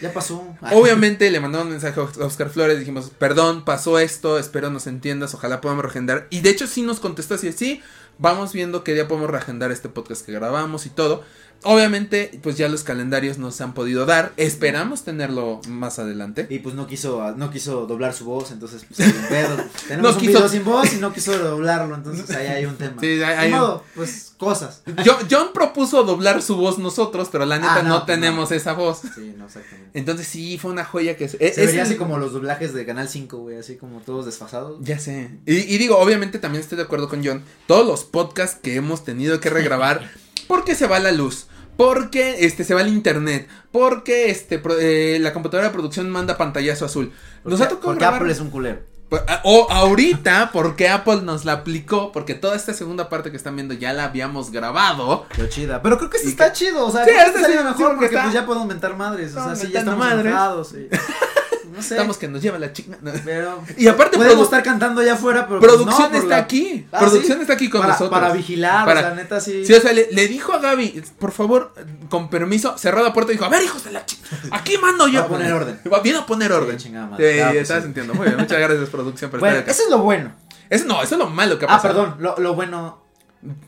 [0.00, 0.54] Ya pasó.
[0.72, 5.34] Obviamente le mandamos un mensaje a Oscar Flores, dijimos, perdón, pasó esto, espero nos entiendas,
[5.34, 6.26] ojalá podamos reagendar.
[6.30, 7.82] Y de hecho sí nos contestó así, sí,
[8.18, 11.24] vamos viendo qué día podemos reagendar este podcast que grabamos y todo.
[11.64, 16.46] Obviamente, pues ya los calendarios nos han podido dar, esperamos tenerlo más adelante.
[16.50, 19.56] Y pues no quiso, no quiso doblar su voz, entonces pues hay un pedo.
[19.88, 22.76] Tenemos No un quiso- video sin voz y no quiso doblarlo, entonces ahí hay un
[22.78, 23.00] tema.
[23.00, 24.82] Sí, hay- hay un- modo, pues cosas.
[25.28, 29.00] John propuso doblar su voz nosotros, pero la neta Ah, no, no, tenemos esa voz.
[29.14, 29.98] Sí, no, exactamente.
[29.98, 31.28] Entonces sí, fue una joya que...
[31.28, 34.26] Se es vería el- así como los doblajes de Canal 5, güey, así como todos
[34.26, 34.78] desfasados.
[34.80, 35.30] Ya sé.
[35.44, 37.42] Y, y digo, obviamente también estoy de acuerdo con John.
[37.66, 40.08] Todos los podcasts que hemos tenido que regrabar
[40.46, 41.47] porque se va la luz.
[41.78, 43.48] Porque este se va el internet.
[43.72, 47.12] Porque este pro- eh, la computadora de producción manda pantallazo azul.
[47.44, 48.80] Nos ha tocado Porque grabar- Apple es un culero.
[49.08, 52.10] Pues, ah, O ahorita, porque Apple nos la aplicó.
[52.12, 55.24] Porque toda esta segunda parte que están viendo ya la habíamos grabado.
[55.34, 55.80] Pero chida.
[55.80, 57.74] Pero creo que Y está chido, o sea, Sí, creo que este sí, sí, mejor
[57.76, 60.34] porque porque está- pues ya podemos mentar madres, o sea, sí, ya estamos madres.
[60.70, 60.88] sí.
[61.78, 61.94] No sé.
[61.94, 62.96] Estamos que nos lleva la chica.
[63.00, 63.10] no.
[63.24, 66.86] Pero Y aparte, podemos estar cantando allá afuera, pero pues, producción no, está la- aquí.
[66.92, 67.42] Ah, producción ¿sí?
[67.42, 68.20] está aquí con para, nosotros.
[68.20, 69.64] Para vigilar, Para- o sea, neta sí.
[69.64, 71.72] Sí, o sea, le, le dijo a Gaby, por favor,
[72.10, 75.08] con permiso, cerró la puerta y dijo, a ver, hijos de la chica, aquí mando
[75.08, 75.20] yo.
[75.20, 75.80] Va a poner orden.
[75.92, 76.78] Va- Viene a poner orden.
[76.78, 77.36] Sí, chingada madre.
[77.36, 77.86] Claro estás sí.
[77.88, 78.14] entiendo.
[78.14, 79.72] Muy bien, muchas gracias, producción, por Bueno, estar acá.
[79.72, 80.34] eso es lo bueno.
[80.70, 81.94] Eso no, eso es lo malo que ha Ah, pasado.
[82.04, 83.06] perdón, lo, lo bueno.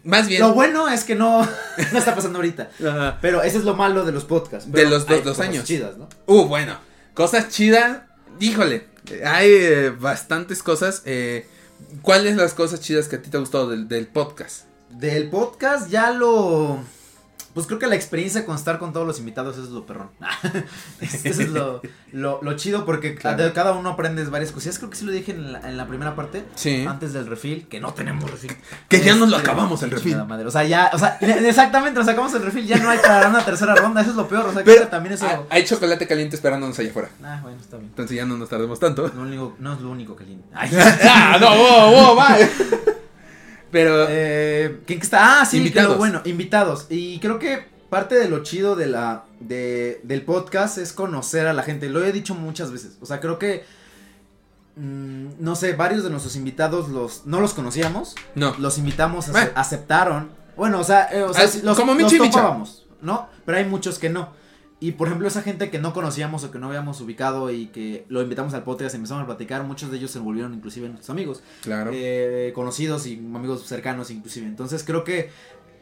[0.03, 0.41] Más bien.
[0.43, 1.47] Lo bueno es que no,
[1.93, 2.71] no está pasando ahorita.
[2.87, 3.19] Ajá.
[3.23, 4.71] Pero ese es lo malo de los podcasts.
[4.71, 5.65] De los dos- años.
[5.65, 6.09] chidas, ¿no?
[6.27, 6.77] Uh, bueno,
[7.21, 7.99] cosas chidas,
[8.41, 8.87] híjole,
[9.27, 11.03] hay eh, bastantes cosas.
[11.05, 11.47] eh,
[12.01, 14.65] ¿Cuáles las cosas chidas que a ti te ha gustado del, del podcast?
[14.89, 16.83] Del podcast ya lo.
[17.55, 20.09] Pues creo que la experiencia con estar con todos los invitados es lo perrón.
[21.01, 21.83] Eso es lo,
[22.13, 23.43] lo, lo chido porque Claro.
[23.43, 24.79] de cada uno aprendes varias cosillas.
[24.79, 26.45] Creo que sí lo dije en la, en la primera parte.
[26.55, 26.85] Sí.
[26.89, 28.57] Antes del refill, que no tenemos refill.
[28.89, 30.17] Que ya nos lo Este, acabamos el refill.
[30.27, 33.29] madre, O sea, ya, o sea, exactamente, nos sacamos el refill, ya no hay para
[33.29, 34.47] una tercera ronda, eso es lo peor.
[34.47, 35.27] O sea, Pero que también eso.
[35.51, 37.09] hay chocolate caliente esperándonos allá afuera.
[37.25, 37.89] Ah, bueno, está bien.
[37.91, 39.03] Entonces ya no nos tardemos tanto.
[39.03, 40.45] No, es lo único- no es lo único lindo.
[40.55, 40.71] Ay.
[41.05, 42.37] ah, no, wow, wow, va.
[43.71, 45.41] Pero Eh, ¿Quién que está?
[45.41, 45.97] Ah, sí, Invitados.
[45.97, 46.87] bueno, invitados.
[46.91, 51.53] Y creo que parte de lo chido de la, de, del podcast es conocer a
[51.53, 51.89] la gente.
[51.89, 52.97] Lo he dicho muchas veces.
[53.01, 53.65] O sea, creo que,
[54.77, 58.15] mm, no sé, varios de nuestros invitados los, no los conocíamos.
[58.35, 58.55] no.
[58.59, 59.51] Los invitamos, Bueno.
[59.55, 60.31] aceptaron.
[60.57, 62.33] Bueno, o sea, eh, o sea los, como los Michi Micha.
[62.41, 63.29] topábamos, ¿no?
[63.47, 64.29] Pero hay muchos que no.
[64.83, 68.07] Y por ejemplo, esa gente que no conocíamos o que no habíamos ubicado y que
[68.09, 71.43] lo invitamos al podcast empezamos a platicar, muchos de ellos se volvieron inclusive nuestros amigos
[71.63, 71.91] Claro.
[71.93, 74.47] eh, conocidos y amigos cercanos inclusive.
[74.47, 75.31] Entonces creo que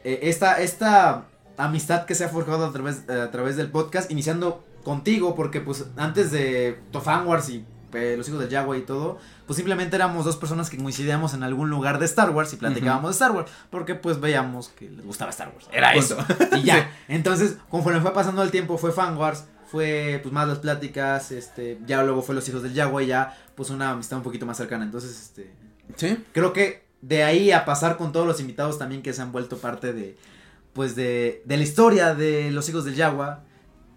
[0.04, 1.26] eh, esta, esta
[1.56, 5.86] amistad que se ha forjado a través, a través del podcast, iniciando contigo, porque pues
[5.96, 10.24] antes de Tofan Wars y eh, los hijos del Jaguar y todo, pues simplemente éramos
[10.24, 13.50] dos personas que coincidíamos en algún lugar de Star Wars y platicábamos de Star Wars,
[13.70, 15.68] porque pues veíamos que les gustaba Star Wars.
[15.72, 16.16] Era eso.
[16.56, 16.90] Y ya.
[17.08, 19.44] Entonces, conforme fue pasando el tiempo, fue Fan Wars.
[19.70, 23.36] Fue pues más las pláticas, este, ya luego fue los hijos del Jaguar y ya
[23.54, 24.84] pues una amistad un poquito más cercana.
[24.84, 25.50] Entonces, este,
[25.96, 26.24] Sí.
[26.32, 29.58] creo que de ahí a pasar con todos los invitados también que se han vuelto
[29.58, 30.16] parte de
[30.72, 33.44] pues de, de la historia de los hijos del Yagua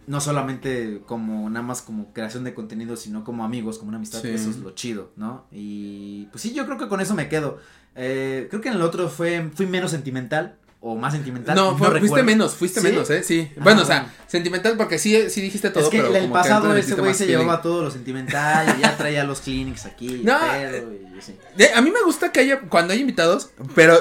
[0.07, 4.21] no solamente como nada más como creación de contenido sino como amigos como una amistad
[4.21, 4.29] Sí.
[4.29, 7.59] eso es lo chido no y pues sí yo creo que con eso me quedo
[7.95, 11.99] Eh, creo que en el otro fue fui menos sentimental o más sentimental No, fue-
[11.99, 12.87] fuiste menos, fuiste ¿Sí?
[12.87, 13.21] menos, ¿eh?
[13.21, 13.51] Sí.
[13.57, 16.33] Ah, bueno, o sea, sentimental porque sí, sí dijiste todo, es que pero el como
[16.33, 17.39] que pasado le ese güey se feeling.
[17.41, 21.61] llevaba todo lo sentimental y ya traía los clinics aquí y No, pedo y.
[21.61, 23.95] Eh, A mí me gusta que haya, cuando hay invitados, pero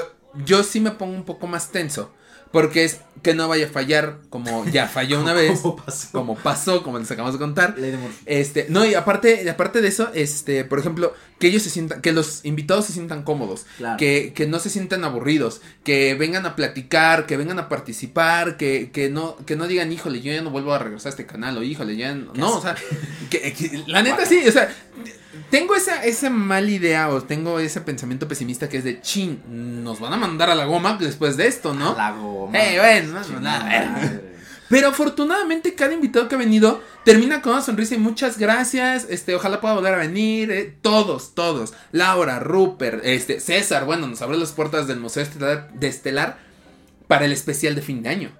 [0.45, 2.11] yo sí me pongo un poco más tenso.
[2.51, 6.07] Porque es que no vaya a fallar como ya falló una vez, ¿Cómo pasó?
[6.11, 7.75] como pasó, como les acabamos de contar.
[8.25, 12.11] Este, no, y aparte, aparte de eso, este, por ejemplo, que ellos se sientan, que
[12.13, 13.97] los invitados se sientan cómodos, Claro.
[13.97, 18.89] que, que no se sientan aburridos, que vengan a platicar, que vengan a participar, que,
[18.91, 21.57] que no, que no digan, híjole, yo ya no vuelvo a regresar a este canal,
[21.57, 22.75] o híjole, ya no, no, o sea,
[23.29, 24.73] que, que- la neta sí, o sea,
[25.49, 29.41] tengo esa, esa mala idea, o tengo ese pensamiento pesimista que es de, chin,
[29.83, 31.95] nos van a mandar a la goma después de esto, ¿no?
[31.95, 32.57] La goma.
[32.57, 34.11] Eh, bueno, no, a.
[34.71, 39.05] Pero afortunadamente cada invitado que ha venido termina con una sonrisa y muchas gracias.
[39.09, 40.49] Este, ojalá pueda volver a venir.
[40.49, 41.73] eh, todos, todos.
[41.91, 46.39] Laura, Rupert, este, César, bueno, nos abrió las puertas del Museo Estelar, de Estelar
[47.09, 48.31] para el especial de fin de año.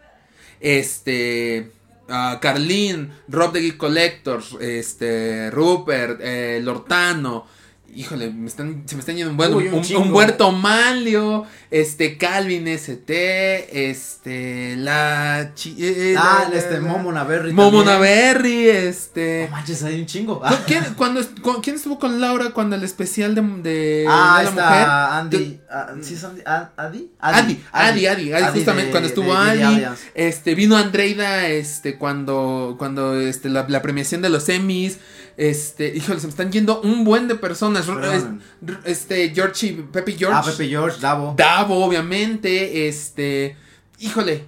[0.62, 1.72] Este.
[2.12, 7.48] Ah, Carlín, Rob de Geek Collectors, este, Rupert, eh, Lortano.
[7.96, 10.02] Híjole, me están, se me están yendo un buen, Uy, un un, chingo.
[10.02, 13.10] Humberto Manlio, este, Calvin ST,
[13.92, 17.52] este, la, chi- eh, Ah, la- este, la- Momo Naverri.
[17.54, 17.96] Momo también.
[17.98, 19.48] Naverri, este.
[19.50, 20.40] No manches, hay un chingo.
[20.40, 21.22] ¿Con ¿Quién, cuando,
[21.62, 24.88] ¿Quién estuvo con Laura cuando el especial de, de Ah, de la mujer?
[24.90, 25.60] Andy.
[25.70, 26.42] ah, ¿Sí es Andy?
[26.46, 27.10] ¿Adi?
[27.20, 29.86] Adi, Adi, Adi, Adi, justamente de- cuando estuvo de Adi,
[30.16, 34.98] este, vino Andreida, este, cuando, cuando, este, la, la premiación de los Emmys,
[35.38, 38.42] este, híjole, se me están yendo un buen de personas, Perdón.
[38.86, 41.34] Este, George, Pepe George, Ah, Pepe George, Davo.
[41.38, 43.56] Davo, obviamente, este,
[44.00, 44.46] híjole,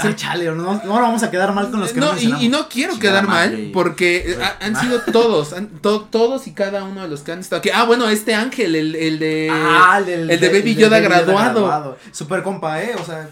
[0.00, 2.14] se- Ah, chale, no, no vamos a quedar mal con los que no, no, y,
[2.14, 2.44] mencionamos.
[2.44, 3.70] y no quiero quedar mal madre.
[3.72, 7.32] porque Pues, ha- han sido todos, han- to- todos y cada uno de los que
[7.32, 7.68] han estado aquí.
[7.72, 9.48] Ah, bueno, este Ángel, el, el de...
[9.52, 11.98] Ah, el, de Baby Yoda Baby graduado.
[12.10, 13.28] Super compa, eh, o sea,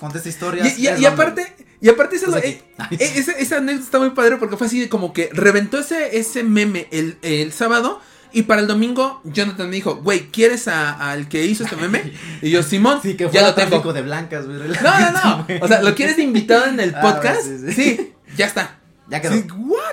[0.00, 0.78] contesta historias.
[0.78, 4.88] Y, aparte, y aparte eh, eh, ese- esa anécdota está muy padre porque fue así
[4.88, 8.00] como que reventó ese, ese meme el, el sábado
[8.32, 12.12] y para el domingo Jonathan me dijo, güey, ¿quieres al que hizo este meme?
[12.42, 13.92] Y yo, Simón, Sí, que ya lo tengo.
[13.92, 14.58] de blancas, güey.
[14.58, 14.66] No,
[15.00, 15.46] no, no.
[15.62, 17.42] O sea, ¿lo quieres invitado en el Ah, podcast?
[17.42, 18.12] sí, sí, sí.
[18.36, 18.80] ya está.
[19.08, 19.32] Ya quedó.
[19.34, 19.46] Sí?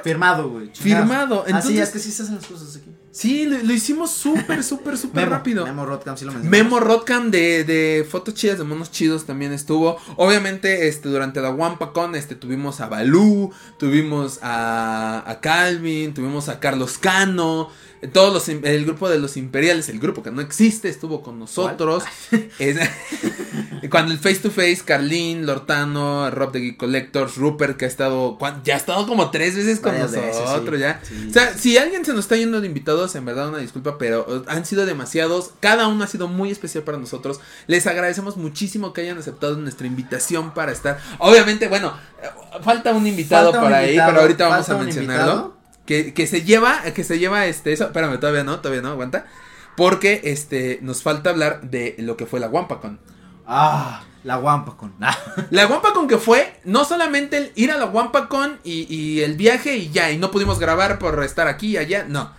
[0.04, 0.70] Firmado, güey.
[0.74, 2.92] Firmado, Así entonces- es que sí se hacen las cosas aquí.
[3.16, 5.66] Sí, lo, lo hicimos súper, súper, súper rápido.
[5.66, 6.52] Memo Rodcam, sí lo mencionamos.
[6.66, 9.98] Memo Rodcam de, de fotos chidas de monos chidos también estuvo.
[10.18, 16.60] Obviamente, este, durante la WampaCon, este, tuvimos a Balú, tuvimos a, a Calvin, tuvimos a
[16.60, 17.70] Carlos Cano,
[18.12, 22.04] todos los, el grupo de los imperiales, el grupo que no existe, estuvo con nosotros.
[22.60, 22.78] Es-
[23.90, 28.38] cuando el face to face, Carlín, Lortano, Rob de Geek Collectors, Rupert, que ha estado,
[28.64, 30.82] ya ha estado como tres veces con Varias veces, nosotros, sí.
[30.82, 31.00] ya.
[31.04, 31.28] Sí.
[31.30, 32.68] O sea, si alguien se nos está yendo de
[33.14, 35.52] en verdad una disculpa, pero eh, han sido demasiados.
[35.60, 37.40] Cada uno ha sido muy especial para nosotros.
[37.68, 40.98] Les agradecemos muchísimo que hayan aceptado nuestra invitación para estar.
[41.20, 41.94] Obviamente, bueno,
[42.24, 42.28] eh,
[42.64, 45.56] falta un invitado Falta un ahí, pero ahorita vamos a mencionarlo.
[45.86, 49.28] Que, que se lleva, que se lleva este, eso, espérame, todavía no, todavía no, aguanta.
[49.78, 53.00] Porque este, nos falta hablar de lo que fue la WampaCon.
[53.46, 54.94] Ah, la guampa con.
[55.02, 55.16] Ah.
[55.52, 59.78] La WampaCon que fue, no solamente el ir a la WampaCon y, y el viaje
[59.78, 62.32] y ya, y no pudimos grabar por estar aquí y allá, no.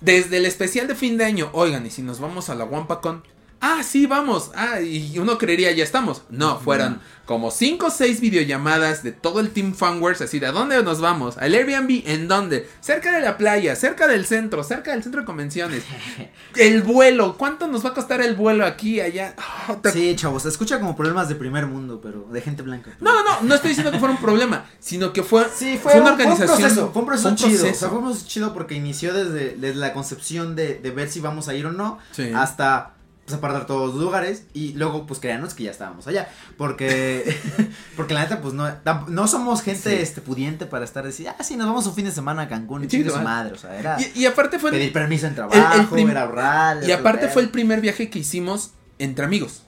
[0.00, 3.22] Desde el especial de fin de año, oigan, y si nos vamos a la WampaCon,
[3.60, 6.22] ah, sí, vamos, ah, y uno creería, ya estamos.
[6.30, 10.80] No, fueron como 5 o 6 videollamadas de todo el Team Funworks, así, ¿de dónde
[10.84, 11.36] nos vamos?
[11.38, 12.02] ¿Al Airbnb?
[12.06, 12.68] ¿En dónde?
[12.80, 15.82] Cerca de la playa, cerca del centro, cerca del centro de convenciones.
[16.56, 19.34] El vuelo, ¿cuánto nos va a costar el vuelo aquí, allá?
[19.38, 22.92] Ah, te- Sí, chavos, se escucha como problemas de primer mundo, pero de gente blanca.
[23.00, 26.00] No, no, no, no estoy diciendo que fuera un problema, sino que fue, Sí, fue,
[26.00, 26.50] una un- fue organización.
[26.50, 27.48] un proceso, fue un proceso chido.
[27.48, 27.88] O sea, proceso.
[27.90, 31.48] fue un proceso chido porque inició desde, desde la concepción de, de ver si vamos
[31.48, 32.30] a ir o no, Sí.
[32.34, 32.92] hasta
[33.26, 36.28] pues, apartar todos los lugares y luego pues créanos que ya estábamos allá.
[36.56, 37.36] Porque,
[37.96, 38.66] porque la neta pues no,
[39.08, 40.02] no somos gente Sí.
[40.02, 42.84] este, pudiente para estar decir, ah, sí, nos vamos un fin de semana a Cancún
[42.84, 43.54] y su madre.
[43.54, 46.82] O sea, era Y, y aparte fue pedir permiso en trabajo, prim- era ahorrar.
[46.82, 49.62] y aparte fue el primer viaje que hicimos entre amigos.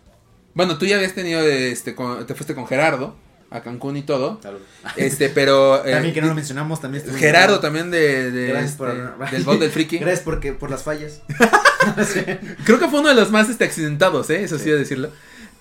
[0.54, 3.14] Bueno, tú ya habías tenido este con- te fuiste con Gerardo
[3.50, 4.38] a Cancún y todo.
[4.42, 4.60] Salud.
[4.96, 8.84] Este, pero eh, También que no lo mencionamos, también Gerardo también de, de Gracias este,
[8.84, 9.98] por- del Bowl del Friki.
[10.00, 11.22] Gracias porque, por las fallas.
[12.64, 14.42] Creo que fue uno de los más este, accidentados, ¿eh?
[14.42, 14.70] eso sí, Sí.
[14.70, 15.10] de decirlo.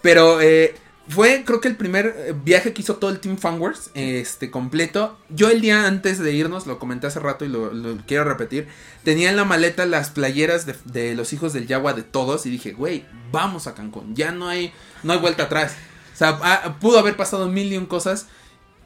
[0.02, 0.76] Pero eh,
[1.10, 5.18] fue, creo que el primer eh, viaje que hizo todo el Team Funworks, este, completo.
[5.30, 8.68] Yo el día antes de irnos, lo comenté hace rato y lo, lo quiero repetir,
[9.04, 12.50] tenía en la maleta las playeras de, de los hijos del Yagua de todos y
[12.50, 14.74] dije, güey, vamos a Cancún, ya no hay,
[15.04, 15.74] no hay vuelta atrás.
[16.18, 18.26] O sea, ah, pudo haber pasado mil y un cosas.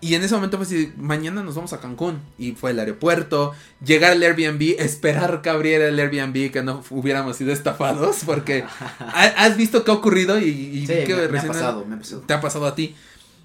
[0.04, 2.20] Y en ese momento fue así, mañana nos vamos a Cancún.
[2.38, 3.54] Y fue el aeropuerto,
[3.86, 8.64] llegar al Airbnb, esperar que abriera el Airbnb, que no hubiéramos sido estafados, porque
[9.00, 11.86] ha- has visto qué ha ocurrido y, y Sí, vi que me, me ha pasado,
[11.86, 12.22] me ha pasado.
[12.26, 12.96] te ha pasado a ti.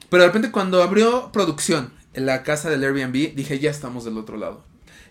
[0.09, 4.17] Pero de repente cuando abrió producción en la casa del Airbnb, dije, ya estamos del
[4.19, 4.65] otro lado.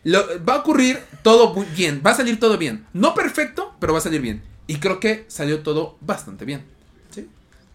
[0.04, 2.88] Lo- va a ocurrir todo bien, va a salir todo bien.
[2.94, 4.42] No perfecto, pero va a salir bien.
[4.68, 6.66] Y creo que salió todo bastante bien.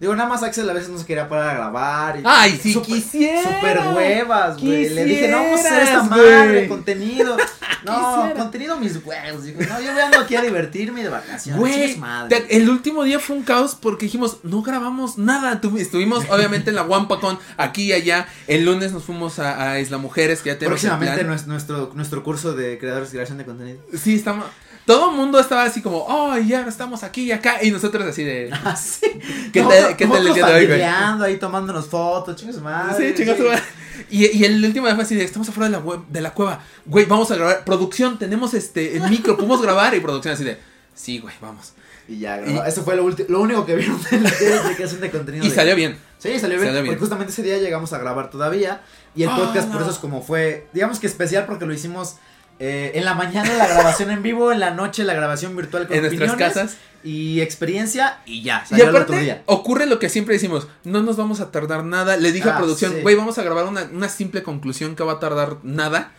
[0.01, 2.19] Digo, nada más Axel a veces no se quería parar a grabar.
[2.19, 3.43] Y Ay, quisiera.
[3.43, 4.89] Super huevas, güey.
[4.89, 7.37] Le dije, no vamos a hacer esta madre, contenido.
[7.83, 8.35] No, Quisiera.
[8.43, 9.43] contenido mis huevos.
[9.43, 11.59] Digo, no, yo vengo aquí a divertirme de vacaciones.
[11.59, 12.43] Güey, madre.
[12.43, 15.63] te- el último día fue un caos porque dijimos, no grabamos nada.
[15.63, 18.29] Tu- Estuvimos obviamente en la WampaCon, aquí y allá.
[18.49, 22.53] El lunes nos fuimos a, a Isla Mujeres, que ya tenemos Próximamente nuestro, nuestro curso
[22.53, 23.79] de creadores y creación de contenido.
[23.99, 24.45] Sí, estamos.
[24.87, 27.63] Todo el mundo estaba así como, oh, ya estamos aquí y acá.
[27.63, 28.51] Y nosotros así de.
[28.65, 29.07] Ah, sí.
[29.53, 30.83] ¿Qué No, tal, ¿qué nosotros día de hoy, güey?
[30.83, 33.09] ahí tomándonos fotos, chingas madre.
[33.11, 33.63] Sí, chinga su madre.
[34.11, 36.61] Y, y el último fue así de, estamos afuera de la, web, de la cueva.
[36.87, 37.65] Güey, vamos a grabar.
[37.65, 39.95] Producción, tenemos este el micro, podemos grabar.
[39.95, 40.59] Y producción así de,
[40.95, 41.73] sí, güey, vamos.
[42.09, 45.11] Y ya, Y- eso fue lo, ulti- lo único que vieron de la creación de
[45.11, 45.45] contenido.
[45.47, 45.97] Y de- salió bien.
[46.19, 46.69] Sí, salió bien.
[46.69, 46.87] Salió bien.
[46.95, 48.81] Porque justamente ese día llegamos a grabar todavía.
[49.15, 52.17] Y el Ah, podcast por eso es como fue, digamos que especial porque lo hicimos
[52.61, 55.97] eh, en la mañana la grabación en vivo, en la noche la grabación virtual con
[55.97, 56.77] En nuestras casas.
[57.03, 59.43] y experiencia y ya, Y el otro aparte, día.
[59.47, 62.17] ocurre lo que siempre decimos, no nos vamos a tardar nada.
[62.19, 63.01] Le dije a Ah, producción, sí.
[63.01, 66.13] güey, vamos a grabar una, una simple conclusión que va a tardar nada.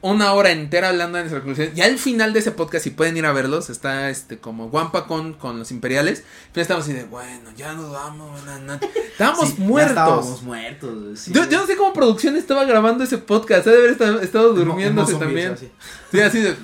[0.00, 1.74] Una hora entera hablando de nuestra conclusión.
[1.74, 5.08] Ya al final de ese podcast, si pueden ir a verlos, está este como Wampa
[5.08, 6.22] con, con los imperiales.
[6.52, 8.30] Pero estamos así de, bueno, ya nos vamos.
[8.30, 8.88] buenas noches".
[8.94, 9.90] Estábamos Sí, ya muertos.
[9.90, 11.18] estábamos muertos.
[11.18, 11.32] sí.
[11.32, 13.66] Yo, yo no sé cómo producción estaba grabando ese podcast.
[13.66, 15.52] Ha de haber estado, estado durmiéndose también.
[15.54, 15.68] así.
[16.12, 16.54] Sí, así de.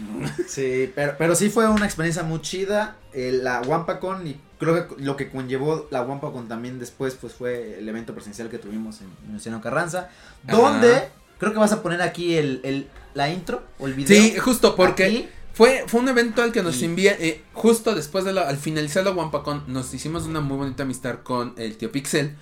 [0.47, 2.99] Sí, pero, pero sí fue una experiencia muy chida.
[3.13, 7.79] eh, la WampaCon y creo que lo que conllevó la WampaCon también después pues fue
[7.81, 10.09] el evento presencial que tuvimos en Venustiano Carranza.
[10.47, 10.57] Ajá.
[10.57, 11.09] Donde
[11.39, 14.21] creo que vas a poner aquí el, el, la intro o el video.
[14.23, 15.05] Sí, justo porque.
[15.05, 15.29] Aquí.
[15.55, 18.57] Fue, fue un evento al que nos Y- envía, eh, justo después de la, al
[18.57, 22.35] finalizar la WampaCon, nos hicimos una muy bonita amistad con el tío Pixel,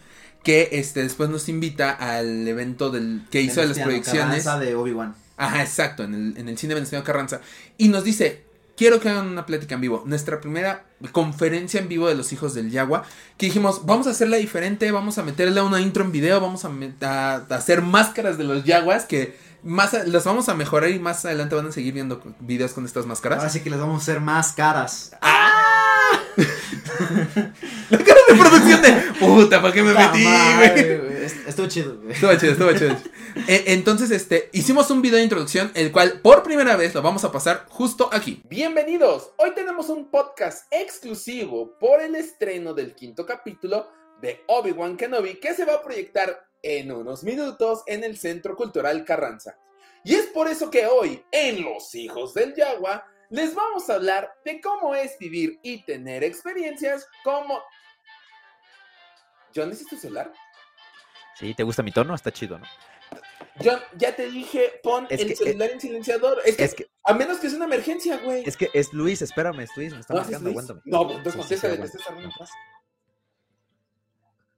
[0.43, 4.45] que este después nos invita al evento del que hizo de las proyecciones.
[4.45, 5.15] Carranza de Obi-Wan.
[5.37, 7.43] Ajá, exacto, en el, en el cine Venustiano Carranza.
[7.77, 8.45] Y nos dice,
[8.79, 10.05] quiero que hagan una plática en vivo.
[10.07, 13.05] Nuestra primera conferencia en vivo de los hijos del Yagua.
[13.37, 16.71] Que dijimos, vamos a hacerla diferente, vamos a meterle una intro en video, vamos a-
[17.03, 21.25] a hacer máscaras de los Yaguas que más a- las vamos a mejorar y más
[21.25, 23.39] adelante van a seguir viendo videos con estas máscaras.
[23.39, 25.13] Ahora sí que les vamos a hacer más caras.
[27.91, 31.13] La cara de producción de puta, ¿para qué me metí, madre, güey?
[31.47, 32.13] Estuvo chido, güey.
[32.13, 32.97] Estuvo chido, estuvo chido.
[33.47, 37.25] Eh, entonces, este, hicimos un video de introducción, el cual por primera vez lo vamos
[37.25, 38.43] a pasar justo aquí.
[38.49, 39.31] Bienvenidos.
[39.37, 43.89] Hoy tenemos un podcast exclusivo por el estreno del quinto capítulo
[44.21, 49.05] de Obi-Wan Kenobi que se va a proyectar en unos minutos en el Centro Cultural
[49.05, 49.59] Carranza.
[50.05, 54.33] Y es por eso que hoy, en Los Hijos del Yagua, les vamos a hablar
[54.45, 57.61] de cómo es vivir y tener experiencias como...
[59.55, 60.33] John, ¿es tu celular?
[61.39, 62.15] Sí, ¿te gusta mi tono?
[62.15, 62.67] Está chido, ¿no?
[63.63, 66.41] John, ya te dije, pon Es el que- celular en silenciador.
[66.45, 68.43] Es que, Es que, a menos que sea una emergencia, güey.
[68.47, 70.81] es que es Luis, espérame, es Luis, me está ¿No marcando, aguántame.
[70.87, 72.29] No, pues entonces Sí, sí, contesta, sí, le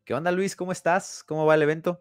[0.04, 0.54] ¿Qué onda, Luis?
[0.56, 1.24] ¿Cómo estás?
[1.26, 2.00] ¿Cómo va el evento?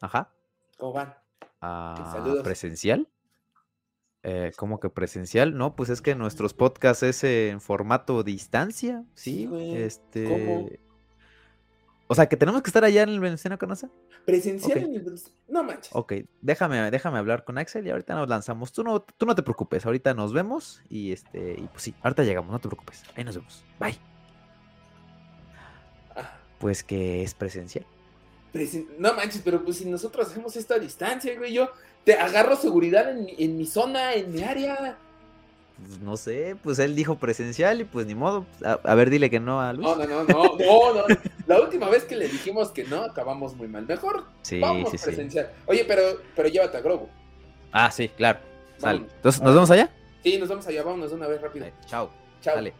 [0.00, 0.32] Ajá.
[0.76, 1.14] ¿Cómo van?
[1.60, 2.42] Ah, saludos.
[2.42, 3.08] ¿Presencial?
[4.22, 5.56] Eh, ¿Cómo que presencial?
[5.56, 9.46] No, pues es que nuestros podcasts es en formato distancia, Sí, ¿sí?
[9.46, 9.76] güey.
[9.76, 10.24] Este...
[10.28, 10.68] ¿Cómo?
[12.06, 13.88] O sea, que tenemos que estar allá en el Venustiano Carranza.
[14.26, 15.20] Presencial en el...
[15.48, 15.90] No manches.
[15.94, 18.72] Ok, déjame, déjame hablar con Axel y ahorita nos lanzamos.
[18.72, 22.24] Tú no, tú no te preocupes, ahorita nos vemos y este, y pues sí, ahorita
[22.24, 23.04] llegamos, no te preocupes.
[23.16, 23.64] Ahí nos vemos.
[23.78, 24.09] Bye.
[26.60, 27.84] Pues que es presencial.
[28.54, 31.70] presen- No manches, pero pues si nosotros hacemos esto a distancia, güey, yo
[32.04, 34.96] te agarro seguridad en mi, en mi zona, en mi área.
[35.86, 38.44] Pues, no sé, pues él dijo presencial y pues ni modo.
[38.64, 39.88] A, a ver, dile que no a Luis.
[39.88, 41.16] No, no, no, no, no, no.
[41.46, 43.86] La última vez que le dijimos que no, acabamos muy mal.
[43.86, 45.04] Mejor sí, vamos sí, sí.
[45.06, 45.50] presencial.
[45.66, 46.02] Oye, pero,
[46.36, 47.08] pero llévate a Grogu.
[47.72, 48.40] Ah, sí, claro.
[48.76, 49.06] Sale.
[49.16, 49.88] Entonces, ¿nos vemos allá?
[50.22, 51.66] Sí, nos vamos allá, vámonos de una vez rápido.
[51.86, 52.10] Chao.
[52.42, 52.56] Chao.
[52.56, 52.74] Dale.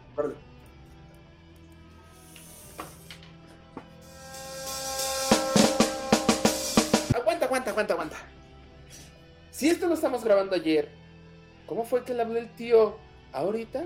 [7.71, 8.17] Aguanta, aguanta.
[9.51, 10.89] Si esto lo estamos grabando ayer,
[11.67, 12.97] ¿cómo fue que le habló el tío
[13.33, 13.85] ahorita?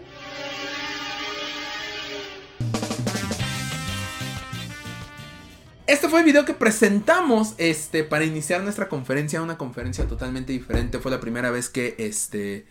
[5.87, 10.99] Este fue el video que presentamos este, para iniciar nuestra conferencia, una conferencia totalmente diferente.
[10.99, 12.65] Fue la primera vez que este,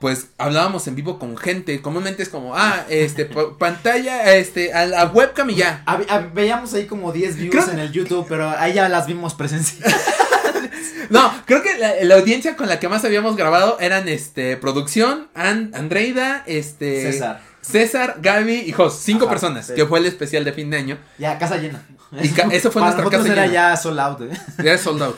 [0.00, 1.82] pues hablábamos en vivo con gente.
[1.82, 5.82] Comúnmente es como, ah, este, pa- pantalla, este, a la webcam y ya.
[5.86, 9.34] Hab- veíamos ahí como 10 views Creo- en el YouTube, pero ahí ya las vimos
[9.34, 9.92] presencial.
[11.10, 15.28] No, creo que la, la audiencia con la que más habíamos grabado eran, este, producción,
[15.34, 17.40] An- Andreida, este, César.
[17.60, 19.74] César, Gaby y Jos, cinco Ajá, personas, sí.
[19.74, 20.98] que fue el especial de fin de año.
[21.18, 21.82] Ya, casa llena.
[22.22, 23.70] Y ca- eso fue Para nuestra nosotros casa era llena.
[23.72, 24.30] ya sold out, ¿eh?
[24.58, 25.16] Era sold out.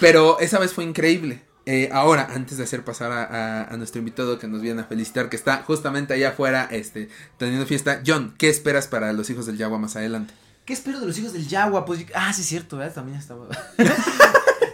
[0.00, 1.42] Pero esa vez fue increíble.
[1.66, 4.84] Eh, ahora, antes de hacer pasar a, a- a nuestro invitado que nos viene a
[4.84, 9.44] felicitar, que está justamente allá afuera, este, teniendo fiesta, John, ¿qué esperas para los hijos
[9.46, 10.32] del Yagua más adelante?
[10.64, 11.84] ¿Qué espero de los hijos del Yagua?
[11.84, 12.94] Pues, ah, sí, cierto, ¿verdad?
[12.94, 13.46] También estaba.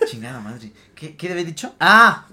[0.09, 0.73] Chingada madre.
[0.95, 1.75] ¿Qué, ¿Qué había dicho?
[1.81, 2.27] Ah,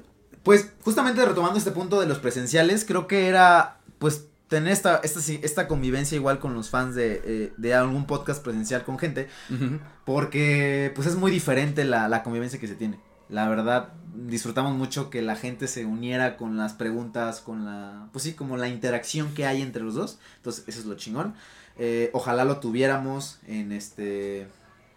[0.44, 5.20] pues justamente retomando este punto de los presenciales, creo que era, pues, tener esta, esta,
[5.42, 9.28] esta convivencia igual con los fans de, eh, de algún podcast presencial con gente,
[10.06, 13.00] porque, pues, es muy diferente la, la convivencia que se tiene.
[13.28, 18.24] La verdad, disfrutamos mucho que la gente se uniera con las preguntas, con la, pues
[18.24, 20.20] sí, como la interacción que hay entre los dos.
[20.38, 21.34] Entonces, eso es lo chingón.
[21.78, 24.48] Eh, ojalá lo tuviéramos en este,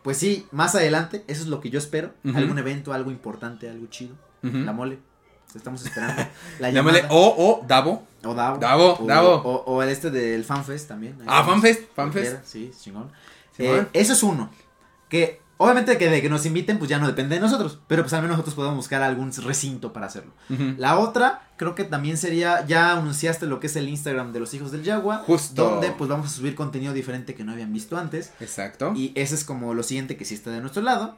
[0.03, 1.24] pues sí, más adelante.
[1.26, 2.12] Eso es lo que yo espero.
[2.34, 4.14] Algún evento, algo importante, algo chido.
[4.42, 4.99] La mole.
[5.55, 6.22] Estamos esperando.
[6.61, 8.07] La Llámale o, o, Davo.
[8.22, 8.59] O Davo.
[8.59, 9.34] Davo, o, Davo.
[9.36, 11.16] O, o el este del FanFest también.
[11.26, 11.42] Ah.
[11.42, 12.44] FanFest, FanFest.
[12.44, 13.11] Sí, chingón.
[13.57, 13.80] Simón.
[13.80, 14.51] Eh, eso es uno.
[15.09, 17.78] Que obviamente que de que nos inviten, pues ya no depende de nosotros.
[17.86, 20.32] Pero pues al menos nosotros podemos buscar algún recinto para hacerlo.
[20.78, 24.54] La otra, creo que también sería, ya anunciaste lo que es el Instagram de los
[24.54, 25.18] hijos del Yagua.
[25.18, 25.70] Justo.
[25.70, 28.32] Donde pues vamos a subir contenido diferente que no habían visto antes.
[28.40, 28.92] Exacto.
[28.94, 31.16] Y ese es como lo siguiente que sí está de nuestro lado.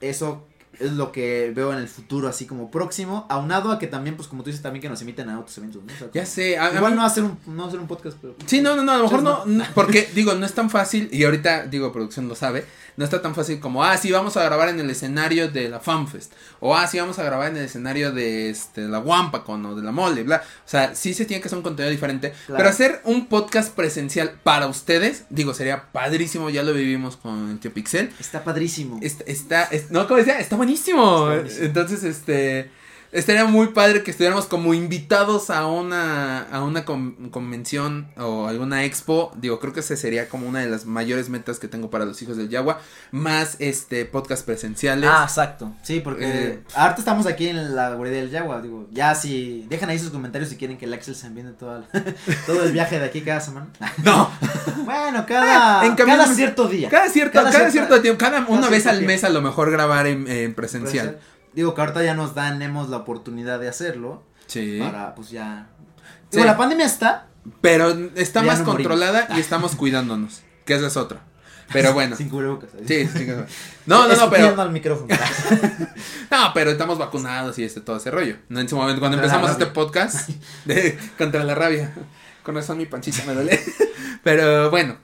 [0.00, 0.46] Eso
[0.82, 3.26] es lo que veo en el futuro así como próximo.
[3.30, 5.82] Aunado a que también, pues como tú dices, también que nos inviten a otros eventos.
[5.82, 5.92] ¿no?
[5.92, 6.58] O sea, Ya sé.
[6.58, 8.34] a- a Igual mí- no hacer un, no hacer un podcast, pero...
[8.46, 11.08] Sí, no, no, no, a lo mejor no, no, porque digo, no es tan fácil,
[11.12, 12.64] y ahorita, digo, producción lo sabe,
[12.96, 15.80] no está tan fácil como, ah, sí, vamos a grabar en el escenario de la
[15.80, 19.74] FanFest, o ah, sí, vamos a grabar en el escenario de este, la Wampacon o
[19.74, 22.58] de la Mole, bla, o sea, sí se tiene que hacer un contenido diferente, Claro.
[22.58, 27.58] pero hacer un podcast presencial para ustedes, digo, sería padrísimo, ya lo vivimos con el
[27.60, 28.98] tío Pixel, Está padrísimo.
[29.02, 30.71] Está, está, es- no, como decía, está buenísimo.
[30.72, 31.32] Está buenísimo.
[31.64, 32.70] Entonces, este,
[33.12, 38.84] estaría muy padre que estuviéramos como invitados a una, a una con- convención o alguna
[38.84, 39.32] expo.
[39.36, 42.20] Digo, creo que esa sería como una de las mayores metas que tengo para los
[42.22, 42.80] hijos del Yagua.
[43.10, 45.10] Más, este, podcast presenciales.
[45.12, 45.72] Ah, exacto.
[45.82, 46.60] Sí, porque Eh.
[46.74, 48.60] ahorita estamos aquí en la guardia del Yagua.
[48.62, 51.76] Digo, ya si dejan ahí sus comentarios si quieren que el Axel se envíe todo
[51.76, 51.84] el,
[52.46, 53.68] todo el viaje de aquí cada semana.
[54.04, 54.30] no,
[54.84, 56.88] bueno, cada, En cambio, cada cierto día.
[56.88, 59.12] cada cierto, Cada cierto tiempo, cada una vez al tiempo.
[59.12, 61.18] mes a lo mejor grabar en, en presencial.
[61.54, 64.22] Digo que ahorita ya nos tenemos la oportunidad de hacerlo.
[64.46, 64.78] Sí.
[64.80, 65.68] Para, pues ya.
[66.30, 66.36] Sí.
[66.38, 67.26] Digo, la pandemia está.
[67.60, 68.92] Pero está más no morimos.
[68.92, 70.42] controlada y estamos cuidándonos.
[70.64, 71.20] Que esa es otra.
[71.72, 72.16] Pero bueno.
[72.16, 72.70] Sin cubrebocas.
[72.86, 73.26] Sí, sí, sí.
[73.86, 74.60] No, no, no, pero.
[74.60, 75.14] al micrófono.
[76.30, 78.36] No, pero estamos vacunados y este todo ese rollo.
[78.48, 80.30] No en su momento, cuando Contra empezamos este podcast
[80.64, 81.92] de contra la rabia.
[82.42, 83.60] Con razón mi panchita me duele.
[84.24, 84.96] Pero bueno.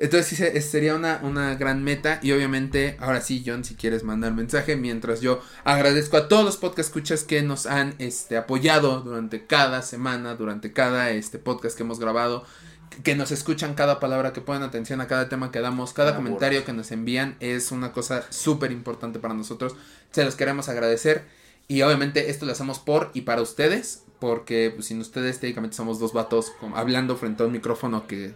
[0.00, 2.18] Entonces sí se- sería una, una gran meta.
[2.22, 4.74] Y obviamente, ahora sí, John, si quieres mandar mensaje.
[4.76, 9.82] Mientras yo agradezco a todos los podcast escuchas que nos han este, apoyado durante cada
[9.82, 12.44] semana, durante cada este podcast que hemos grabado.
[13.04, 16.64] Que nos escuchan cada palabra, que ponen atención a cada tema que damos, cada comentario
[16.64, 17.36] que nos envían.
[17.38, 19.76] Es una cosa súper importante para nosotros.
[20.10, 21.24] Se los queremos agradecer.
[21.68, 24.02] Y obviamente esto lo hacemos por y para ustedes.
[24.18, 28.34] Porque pues, sin ustedes técnicamente somos dos vatos hablando frente a un micrófono que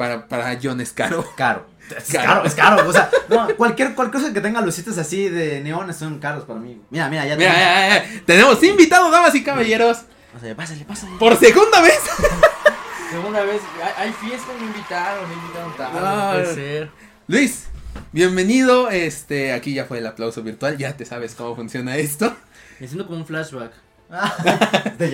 [0.00, 1.22] para, para John es caro.
[1.36, 1.66] Caro.
[1.94, 2.26] Es Caro.
[2.26, 2.88] caro, es caro.
[2.88, 6.58] O sea, no, cualquier, cualquier cosa que tenga lucitas así de neones son caros para
[6.58, 6.80] mí.
[6.88, 8.24] Mira, mira, ya Mira, tenemos- ya, ya, ya.
[8.24, 9.98] tenemos invitado, damas y caballeros,
[10.34, 11.16] O sea, pásale, pásale.
[11.18, 12.00] por segunda vez.
[13.10, 13.60] Segunda vez,
[13.96, 16.32] hay, hay fiesta, me invitaron, me invitaron tarde, Ah.
[16.32, 16.90] no puede ser.
[17.26, 17.64] Luis,
[18.12, 18.88] bienvenido.
[18.88, 20.78] Este, aquí ya fue el aplauso virtual.
[20.78, 22.34] Ya te sabes cómo funciona esto.
[22.78, 23.72] Me siento como un flashback.
[24.98, 25.08] De.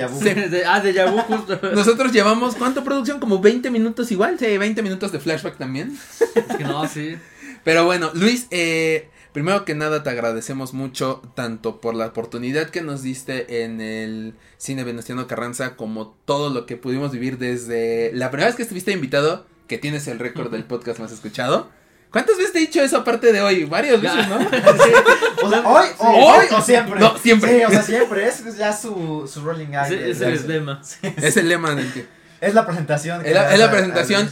[0.49, 1.61] De- ah, de Yabu justo.
[1.75, 3.21] Nosotros llevamos, ¿cuánto producción?
[3.21, 4.39] Como 20 minutos igual.
[4.39, 5.97] Sí, 20 minutos de flashback también.
[6.35, 7.17] Es que no, sí.
[7.63, 12.81] Pero bueno, Luis, eh, primero que nada te agradecemos mucho tanto por la oportunidad que
[12.81, 18.31] nos diste en el cine Venustiano Carranza como todo lo que pudimos vivir desde la
[18.31, 21.69] primera vez que estuviste invitado, que tienes el récord del podcast más escuchado.
[22.11, 23.65] ¿Cuántas veces te he dicho eso aparte de hoy?
[23.65, 24.37] Varias veces, ¿no?
[25.43, 26.39] O sea, hoy, o, Hoy.
[26.41, 26.99] hoy o siempre.
[26.99, 27.59] No, siempre.
[27.59, 28.27] Sí, o sea, siempre.
[28.27, 29.67] Es ya su, su rolling.
[29.75, 30.81] Ese de- es el esquema.
[31.17, 32.07] Es el lema del que...
[32.41, 33.23] Es la presentación.
[33.23, 34.31] que Es la, es presentación, a-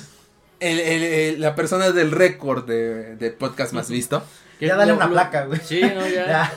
[0.60, 4.24] el- el- el- la persona del récord de, de podcast más visto.
[4.60, 5.60] Ya dale Lo- una lo- placa, güey.
[5.62, 6.26] Sí, no, ya.
[6.26, 6.52] Ya.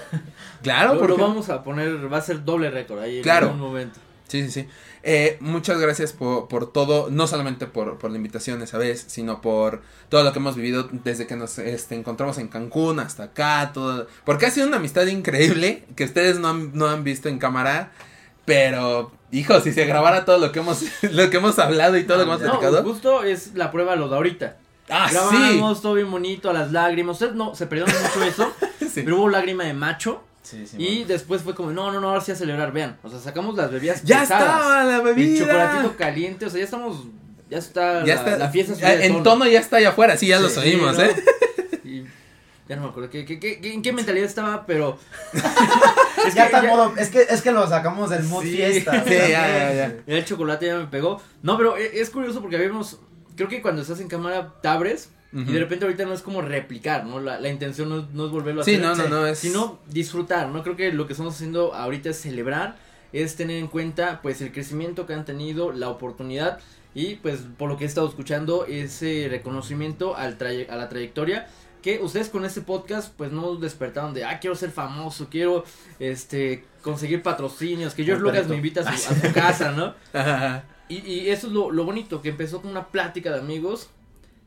[0.64, 1.18] Claro, lo, porque...
[1.18, 3.48] lo vamos a poner, va a ser doble récord ahí Claro.
[3.48, 4.00] en un momento.
[4.28, 4.68] Sí, sí, sí.
[5.04, 9.42] Eh, muchas gracias por, por todo, no solamente por, por la invitación esa vez, sino
[9.42, 13.72] por todo lo que hemos vivido desde que nos este, encontramos en Cancún hasta acá,
[13.74, 14.08] todo.
[14.26, 17.92] Porque ha sido una amistad increíble que ustedes no han, no han visto en cámara,
[18.44, 22.18] pero, hijo, si se grabara todo lo que hemos, lo que hemos hablado y todo
[22.18, 22.84] lo que hemos No, platicado.
[22.84, 24.58] justo es la prueba lo de ahorita.
[24.90, 25.16] Ah, sí.
[25.16, 27.16] Grabamos todo bien bonito, a las lágrimas.
[27.16, 28.52] Ustedes no, se perdieron mucho eso.
[28.80, 29.04] Sí.
[29.04, 30.24] Pero hubo lágrima de macho.
[30.50, 30.78] Sí, sí.
[30.80, 32.72] Y después fue como, no, no, no, ahora sí a celebrar.
[32.72, 34.50] Vean, o sea, sacamos las bebidas Ya pesadas.
[34.54, 35.40] estaba la El bebida.
[35.46, 37.04] chocolatito caliente, o sea, ya estamos,
[37.50, 38.38] ya está, Ya la, está.
[38.38, 41.04] la fiesta ya en tono ya está allá afuera, sí, ya los Sí, oímos, ¿no?
[41.04, 41.16] ¿eh?
[41.84, 42.04] Y
[42.70, 44.98] ya no me acuerdo qué, qué, qué- qué- en qué mentalidad estaba, pero
[46.26, 46.94] Es que ya modo.
[46.98, 48.56] Es que, es que lo sacamos del mood Sí.
[48.56, 49.04] fiesta.
[49.06, 51.22] Sí, ya, ya, el chocolate ya me pegó.
[51.42, 53.00] No, pero e- es curioso porque habíamos,
[53.36, 56.42] creo que cuando estás en cámara te abres y de repente ahorita no es como
[56.42, 57.20] replicar, ¿no?
[57.20, 58.86] La, la intención no, no es volverlo a Sí, hacer.
[58.86, 60.64] no, no, no, es- Sino disfrutar, ¿no?
[60.64, 62.78] Creo que lo que estamos haciendo ahorita es celebrar,
[63.14, 66.60] es tener en cuenta pues el crecimiento que han tenido, la oportunidad
[66.96, 70.38] y pues por lo que he estado escuchando ese reconocimiento al
[70.70, 71.48] a la trayectoria
[71.84, 75.64] que ustedes con este podcast pues no despertaron de, ah, quiero ser famoso, quiero
[76.00, 79.94] este conseguir patrocinios, que George Lucas me invita a su, a su casa, ¿no?
[80.90, 83.90] Y, y eso es lo, lo bonito, que empezó con una plática de amigos,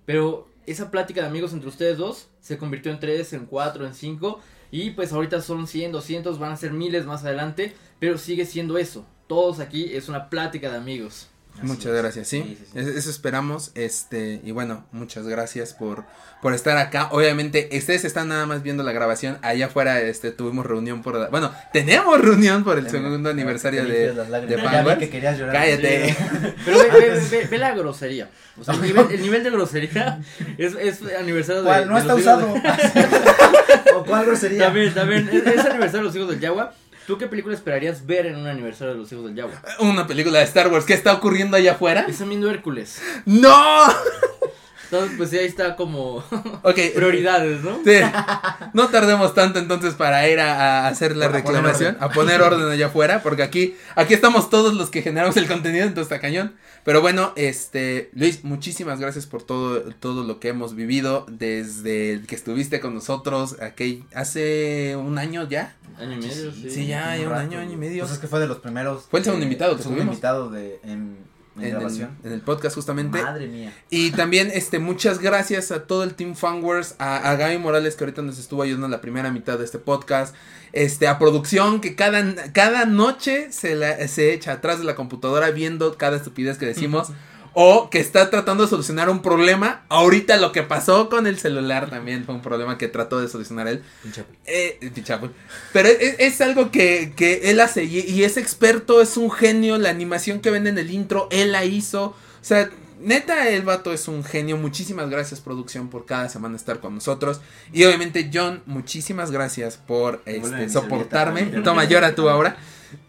[0.06, 3.94] pero esa plática de amigos entre ustedes dos se convirtió en tres, en cuatro, en
[3.94, 4.40] cinco,
[4.70, 8.78] y pues ahorita son 100, 200, van a ser miles más adelante, pero sigue siendo
[8.78, 9.04] eso.
[9.26, 11.28] Todos aquí es una plática de amigos.
[11.62, 12.02] Así Muchas es.
[12.02, 12.42] gracias, sí.
[12.42, 12.78] Sí, sí, sí.
[12.78, 16.04] Es- Eso esperamos, este, y bueno, muchas gracias por,
[16.42, 17.08] por estar acá.
[17.12, 19.38] Obviamente, ustedes están nada más viendo la grabación.
[19.42, 24.96] Allá afuera, este, tuvimos reunión por, bueno, tenemos reunión por el segundo aniversario de, de
[24.98, 25.54] que querías llorar.
[25.54, 26.16] Cállate.
[26.64, 28.28] Pero ve, ve- ve- ve la grosería.
[28.58, 30.20] O sea, el nivel, el nivel de grosería
[30.58, 31.68] es, es aniversario de.
[31.68, 31.88] ¿Cuál?
[31.88, 32.54] No de está usado.
[32.54, 32.60] de-
[33.96, 34.64] ¿O cuál grosería?
[34.66, 35.28] También, también.
[35.32, 36.74] Es, es aniversario de los hijos del Yagua.
[37.10, 39.60] ¿Tú qué película esperarías ver en un aniversario de los hijos del Yagua?
[39.80, 40.84] Una película de Star Wars.
[40.84, 42.06] ¿Qué está ocurriendo allá afuera?
[42.08, 43.02] Están viendo Hércules.
[43.26, 43.50] ¡No!
[44.90, 46.16] Entonces, pues sí, ahí está como
[46.62, 46.78] Ok.
[46.94, 47.78] prioridades, ¿no?
[47.84, 48.00] Sí.
[48.72, 52.86] No tardemos tanto entonces para ir a, a hacer la reclamación, a poner orden allá
[52.86, 56.54] afuera, porque aquí, aquí estamos todos los que generamos el contenido, entonces está cañón.
[56.82, 62.34] Pero bueno, este, Luis, muchísimas gracias por todo, todo lo que hemos vivido desde que
[62.34, 65.76] estuviste con nosotros aquel, hace un año ya.
[65.98, 66.70] Año y medio, sí.
[66.70, 67.88] Sí, ya, ya un rato, año, año y güey.
[67.90, 68.02] medio.
[68.04, 69.04] Pues es que fue de los primeros.
[69.10, 70.14] Fue el segundo eh, invitado que el segundo tuvimos.
[70.14, 71.18] invitado de, en,
[71.62, 73.22] en el podcast justamente.
[73.22, 73.72] Madre mía.
[73.90, 78.04] Y también, este, muchas gracias a todo el Team Fanwars, a, a Gaby Morales que
[78.04, 80.34] ahorita nos estuvo ayudando en la primera mitad de este podcast,
[80.72, 85.50] este, a producción que cada, cada noche se, la, se echa atrás de la computadora
[85.50, 87.12] viendo cada estupidez que decimos.
[87.52, 89.84] O que está tratando de solucionar un problema.
[89.88, 93.66] Ahorita lo que pasó con el celular también fue un problema que trató de solucionar
[93.68, 93.82] él.
[94.46, 95.30] Eh, pinche Apple.
[95.72, 99.78] Pero es, es algo que, que él hace y, y es experto, es un genio.
[99.78, 102.04] La animación que ven en el intro, él la hizo.
[102.04, 102.70] O sea,
[103.00, 104.56] neta, el vato es un genio.
[104.56, 107.40] Muchísimas gracias, producción, por cada semana estar con nosotros.
[107.72, 111.44] Y obviamente, John, muchísimas gracias por este, soportarme.
[111.62, 112.56] Toma, llora tú ahora.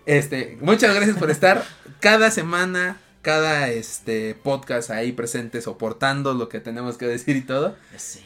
[0.05, 1.63] Este, muchas gracias por estar
[1.99, 2.99] cada semana.
[3.21, 7.75] Cada este podcast ahí presente soportando lo que tenemos que decir y todo.
[7.97, 8.21] Sí.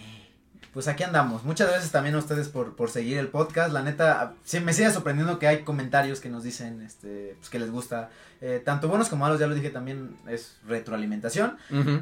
[0.74, 1.46] Pues aquí andamos.
[1.46, 3.72] Muchas gracias también a ustedes por, por seguir el podcast.
[3.72, 7.60] La neta, sí, me sigue sorprendiendo que hay comentarios que nos dicen este, pues, que
[7.60, 8.10] les gusta.
[8.42, 11.58] Eh, tanto buenos como malos, ya lo dije también, es retroalimentación.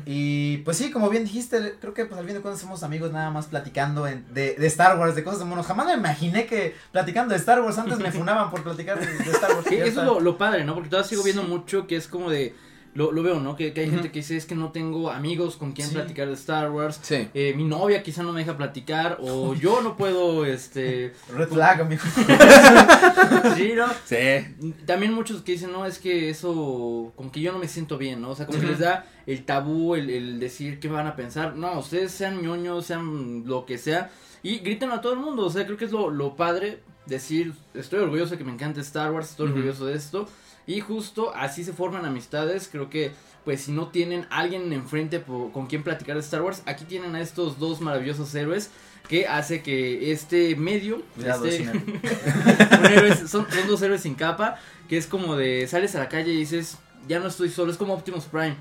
[0.05, 3.11] Y pues sí, como bien dijiste, creo que pues al fin de cuentas somos amigos
[3.11, 5.67] nada más platicando en- de, de Star Wars, de cosas de monos.
[5.67, 9.31] Jamás me imaginé que platicando de Star Wars antes me funaban por platicar de, de
[9.31, 9.65] Star Wars.
[9.69, 10.73] Sí, eso es lo, lo padre, ¿no?
[10.73, 11.47] Porque todavía sigo viendo Sí.
[11.47, 12.55] mucho que es como de.
[12.95, 13.55] Lo, lo veo, ¿no?
[13.55, 15.95] Que, que hay gente que dice es que no tengo amigos con quien Sí.
[15.95, 16.99] platicar de Star Wars.
[17.01, 17.27] Sí.
[17.33, 19.17] eh, mi novia quizá no me deja platicar.
[19.19, 21.13] O yo no puedo, este.
[21.35, 22.03] Red flag, amigo.
[23.55, 23.85] sí, ¿no?
[24.05, 24.73] Sí.
[24.85, 28.21] También muchos que dicen, no, es que eso, como que yo no me siento bien,
[28.21, 28.29] ¿no?
[28.31, 31.55] O sea, como que les da el tabú, el, el decir qué van a pensar.
[31.55, 34.11] No, ustedes sean ñoños, sean lo que sea,
[34.43, 35.45] y griten a todo el mundo.
[35.45, 38.81] O sea, creo que es lo, lo padre decir, estoy orgulloso de que me encanta
[38.81, 40.27] Star Wars, estoy orgulloso de esto.
[40.67, 42.69] Y justo así se forman amistades.
[42.71, 43.11] Creo que,
[43.45, 47.21] pues, si no tienen alguien enfrente con quien platicar de Star Wars, aquí tienen a
[47.21, 48.69] estos dos maravillosos héroes
[49.09, 52.01] que hace que este medio, Cuidado, este- un
[52.85, 54.57] héroe- son, son dos héroes sin capa,
[54.87, 57.77] que es como de sales a la calle y dices, ya no estoy solo, es
[57.77, 58.55] como Optimus Prime,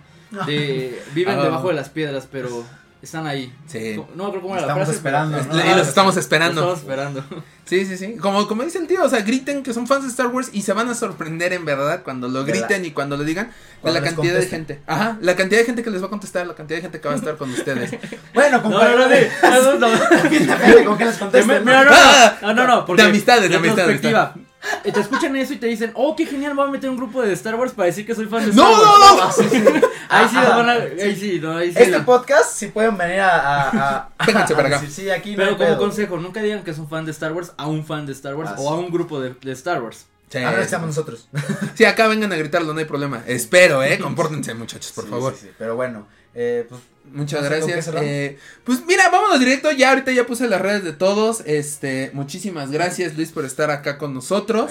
[0.46, 1.44] de viven Ah.
[1.44, 2.64] debajo de las piedras, pero
[3.02, 3.52] están ahí.
[3.66, 3.96] Sí.
[4.14, 5.72] No me acuerdo cómo era la Estamos frase, esperando, pero- ¿no?
[5.72, 6.60] Y los estamos esperando.
[6.60, 7.24] estamos esperando.
[7.64, 8.16] Sí, sí, sí.
[8.16, 10.62] Como, como dice el tío, o sea, griten que son fans de Star Wars y
[10.62, 13.52] se van a sorprender en verdad cuando lo De la- griten y cuando lo digan.
[13.82, 14.82] De la cantidad de gente.
[14.86, 17.06] Ajá, la cantidad de gente que les va a contestar, la cantidad de gente que
[17.08, 17.92] va a estar con ustedes.
[18.34, 18.96] Bueno, No, compadre.
[18.96, 19.78] no, no, sí.
[19.78, 20.84] no, no, no.
[20.86, 21.64] Con qué les contesten.
[21.64, 24.40] No, Ah, no, no, no, porque de amistades, de amistades, retrospectiva, eh,
[24.82, 27.32] Te escuchan eso y te dicen, oh, qué genial, voy a meter un grupo de
[27.32, 28.82] Star Wars para decir que soy fan de Star ¡No, Wars.
[28.82, 29.22] no, no!
[29.22, 29.64] Ah, sí, sí.
[30.08, 31.78] Ahí sí, van a, ahí sí, no, ahí sí.
[31.78, 33.38] Este la- podcast, si pueden venir a.
[33.70, 34.80] a, a Vénganse a para acá.
[34.80, 35.78] decir, sí, aquí no Pero hay como pedo.
[35.78, 38.50] consejo, nunca digan que son fan de Star Wars a un fan de Star Wars
[38.52, 40.06] Ah, o a un grupo de, de Star Wars.
[40.30, 41.28] Sí, A ver, seamos nosotros.
[41.74, 43.22] Sí, acá vengan a gritarlo, no hay problema.
[43.26, 43.98] Espero, eh.
[44.02, 45.34] Compórtense, muchachos, por Sí, favor.
[45.34, 46.80] sí, sí, Pero bueno, eh, pues.
[47.12, 47.94] Muchas No sé, ¿con qué gracias.
[48.02, 49.70] Eh, pues mira, vámonos directo.
[49.72, 51.42] Ya ahorita ya puse las redes de todos.
[51.46, 54.70] Este, muchísimas gracias, Luis, por estar acá con nosotros.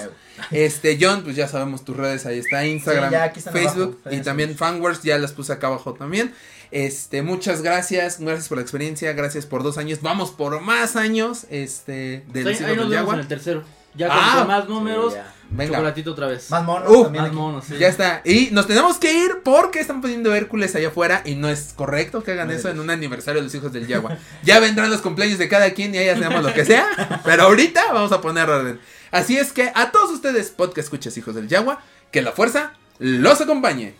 [0.50, 4.56] Este, John, pues ya sabemos tus redes, ahí está Instagram, Sí, Facebook abajo, y también
[4.56, 6.32] Fanworks, ya las puse acá abajo también.
[6.70, 11.46] Este, muchas gracias, gracias por la experiencia, gracias por dos años, vamos por más años,
[11.50, 13.14] este, ahí, ahí nos del vemos Yagua.
[13.14, 13.62] en el tercero.
[13.94, 15.34] Ya con, Ah, más números, Sí, ya.
[15.50, 16.50] Venga, chocolatito otra vez.
[16.50, 17.22] Más monos Uh, también.
[17.24, 17.36] Más aquí.
[17.38, 17.76] monos, sí.
[17.78, 18.22] ya está.
[18.24, 22.22] Y nos tenemos que ir porque están poniendo Hércules allá afuera y no es correcto
[22.22, 22.74] que hagan No eso es.
[22.74, 24.16] en un aniversario de los hijos del Yagua.
[24.44, 27.92] ya vendrán los cumpleaños de cada quien y ahí hacemos lo que sea, pero ahorita
[27.92, 28.80] vamos a poner orden.
[29.10, 33.40] Así es que a todos ustedes, podcast escuchas hijos del Yagua, que la fuerza los
[33.42, 33.94] acompañe.